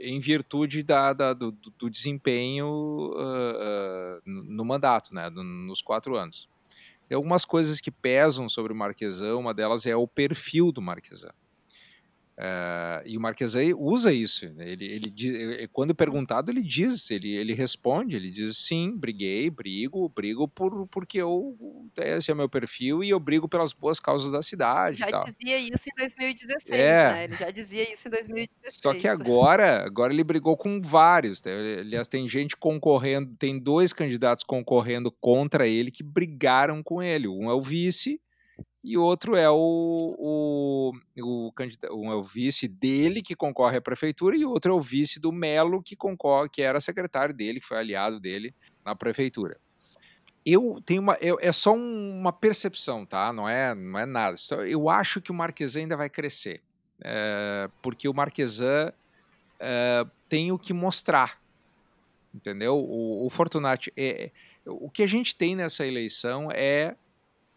[0.00, 5.30] em virtude da, da, do, do, desempenho uh, uh, no mandato, né?
[5.30, 6.48] nos quatro anos.
[7.09, 11.32] Tem algumas coisas que pesam sobre o Marquesão, uma delas é o perfil do Marquesão.
[12.39, 14.51] Uh, e o Marquesai usa isso.
[14.55, 14.70] Né?
[14.70, 19.51] Ele, ele diz, eh, quando perguntado, ele diz, ele, ele responde, ele diz sim, briguei,
[19.51, 21.57] brigo, brigo por, porque eu,
[21.99, 24.99] esse é o meu perfil e eu brigo pelas boas causas da cidade.
[24.99, 27.12] Já dizia isso em 2016, é.
[27.12, 27.24] né?
[27.24, 28.80] Ele já dizia isso em 2016.
[28.80, 31.43] Só que agora, agora ele brigou com vários.
[31.43, 31.53] Né?
[31.80, 37.28] Aliás, tem gente concorrendo, tem dois candidatos concorrendo contra ele que brigaram com ele.
[37.28, 38.18] Um é o vice
[38.85, 39.55] e outro é o,
[40.18, 44.74] o, o, candidato, um é o vice dele que concorre à prefeitura e outro é
[44.74, 48.53] o vice do Melo que concorre, que era secretário dele, foi aliado dele
[48.85, 49.57] na prefeitura.
[50.45, 51.16] eu tenho uma.
[51.20, 53.33] Eu, é só uma percepção, tá?
[53.33, 54.37] Não é, não é nada.
[54.66, 56.61] Eu acho que o Marquesan ainda vai crescer.
[57.01, 58.93] É, porque o Marquesan
[59.61, 61.41] é, tem o que mostrar.
[62.35, 62.76] Entendeu?
[62.76, 63.93] O, o Fortunati.
[63.97, 64.33] É,
[64.66, 66.97] o que a gente tem nessa eleição é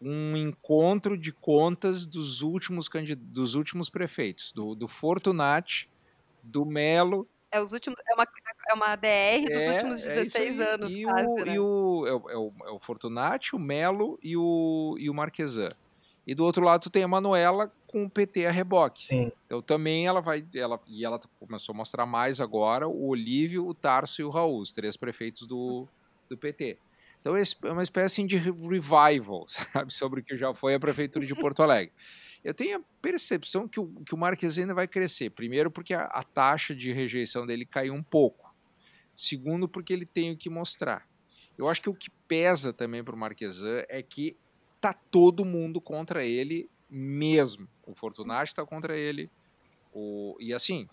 [0.00, 2.88] um encontro de contas dos últimos,
[3.18, 5.88] dos últimos prefeitos, do, do Fortunati,
[6.42, 8.26] do Melo é, os últimos, é, uma,
[8.68, 11.54] é uma DR dos é, últimos 16 é anos, e quase, o, né?
[11.54, 15.14] e o, é, o, é, o, é o Fortunati, o Melo e o, e o
[15.14, 15.70] Marquesan.
[16.26, 19.04] E do outro lado tu tem a Manuela com o PT a reboque.
[19.04, 19.32] Sim.
[19.46, 20.44] Então também ela vai.
[20.54, 24.60] Ela, e ela começou a mostrar mais agora o Olívio, o Tarso e o Raul,
[24.60, 25.86] os três prefeitos do,
[26.28, 26.78] do PT.
[27.26, 31.34] Então é uma espécie de revival, sabe, sobre o que já foi a prefeitura de
[31.34, 31.92] Porto Alegre.
[32.44, 35.30] Eu tenho a percepção que o, que o Marques ainda vai crescer.
[35.30, 38.54] Primeiro, porque a, a taxa de rejeição dele caiu um pouco.
[39.16, 41.04] Segundo, porque ele tem o que mostrar.
[41.58, 44.36] Eu acho que o que pesa também para o Marquesan é que
[44.80, 47.66] tá todo mundo contra ele mesmo.
[47.84, 49.28] O Fortunati está contra ele.
[49.92, 50.36] O...
[50.38, 50.88] E assim,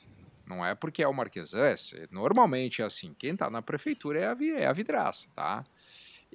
[0.47, 1.75] não é porque é o Marquesan, é,
[2.09, 3.13] normalmente é assim.
[3.13, 5.63] Quem está na prefeitura é a, é a vidraça, tá?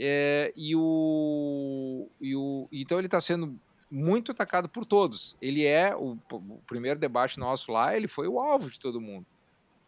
[0.00, 2.68] É, e, o, e o.
[2.70, 3.58] Então ele está sendo
[3.90, 5.36] muito atacado por todos.
[5.40, 9.26] Ele é o, o, primeiro debate nosso lá, ele foi o alvo de todo mundo.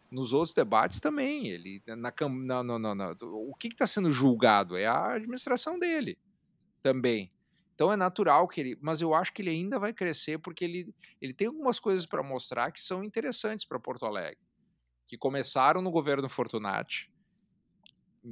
[0.09, 4.85] Nos outros debates também, ele na, na, na, na o que está sendo julgado é
[4.85, 6.17] a administração dele
[6.81, 7.31] também.
[7.73, 10.93] Então é natural que ele, mas eu acho que ele ainda vai crescer porque ele,
[11.21, 14.37] ele tem algumas coisas para mostrar que são interessantes para Porto Alegre,
[15.05, 17.09] que começaram no governo Fortunati,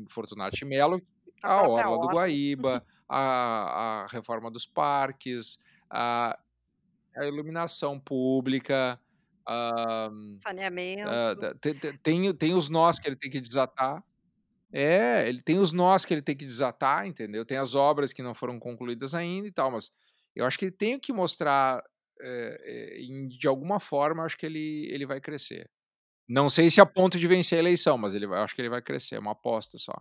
[0.07, 1.01] Fortunati Melo,
[1.41, 5.59] a, a orla do Guaíba, a, a reforma dos parques,
[5.89, 6.37] a,
[7.15, 8.99] a iluminação pública,
[9.47, 10.09] a,
[10.43, 11.09] saneamento.
[11.09, 14.03] A, tem, tem, tem os nós que ele tem que desatar.
[14.71, 17.43] É, ele tem os nós que ele tem que desatar, entendeu?
[17.43, 19.91] Tem as obras que não foram concluídas ainda e tal, mas
[20.35, 21.83] eu acho que ele tem que mostrar,
[22.21, 25.67] é, é, de alguma forma, acho que ele, ele vai crescer.
[26.27, 28.69] Não sei se a ponto de vencer a eleição, mas ele vai, acho que ele
[28.69, 29.99] vai crescer, é uma aposta só.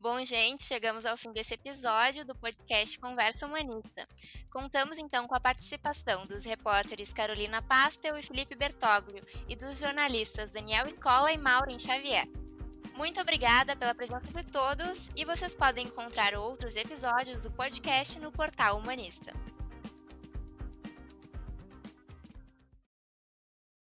[0.00, 4.06] Bom, gente, chegamos ao fim desse episódio do podcast Conversa Humanista.
[4.48, 10.52] Contamos então com a participação dos repórteres Carolina Pastel e Felipe Bertoglio e dos jornalistas
[10.52, 12.28] Daniel Escola e Maureen Xavier.
[12.94, 18.30] Muito obrigada pela presença de todos e vocês podem encontrar outros episódios do podcast no
[18.30, 19.32] portal Humanista.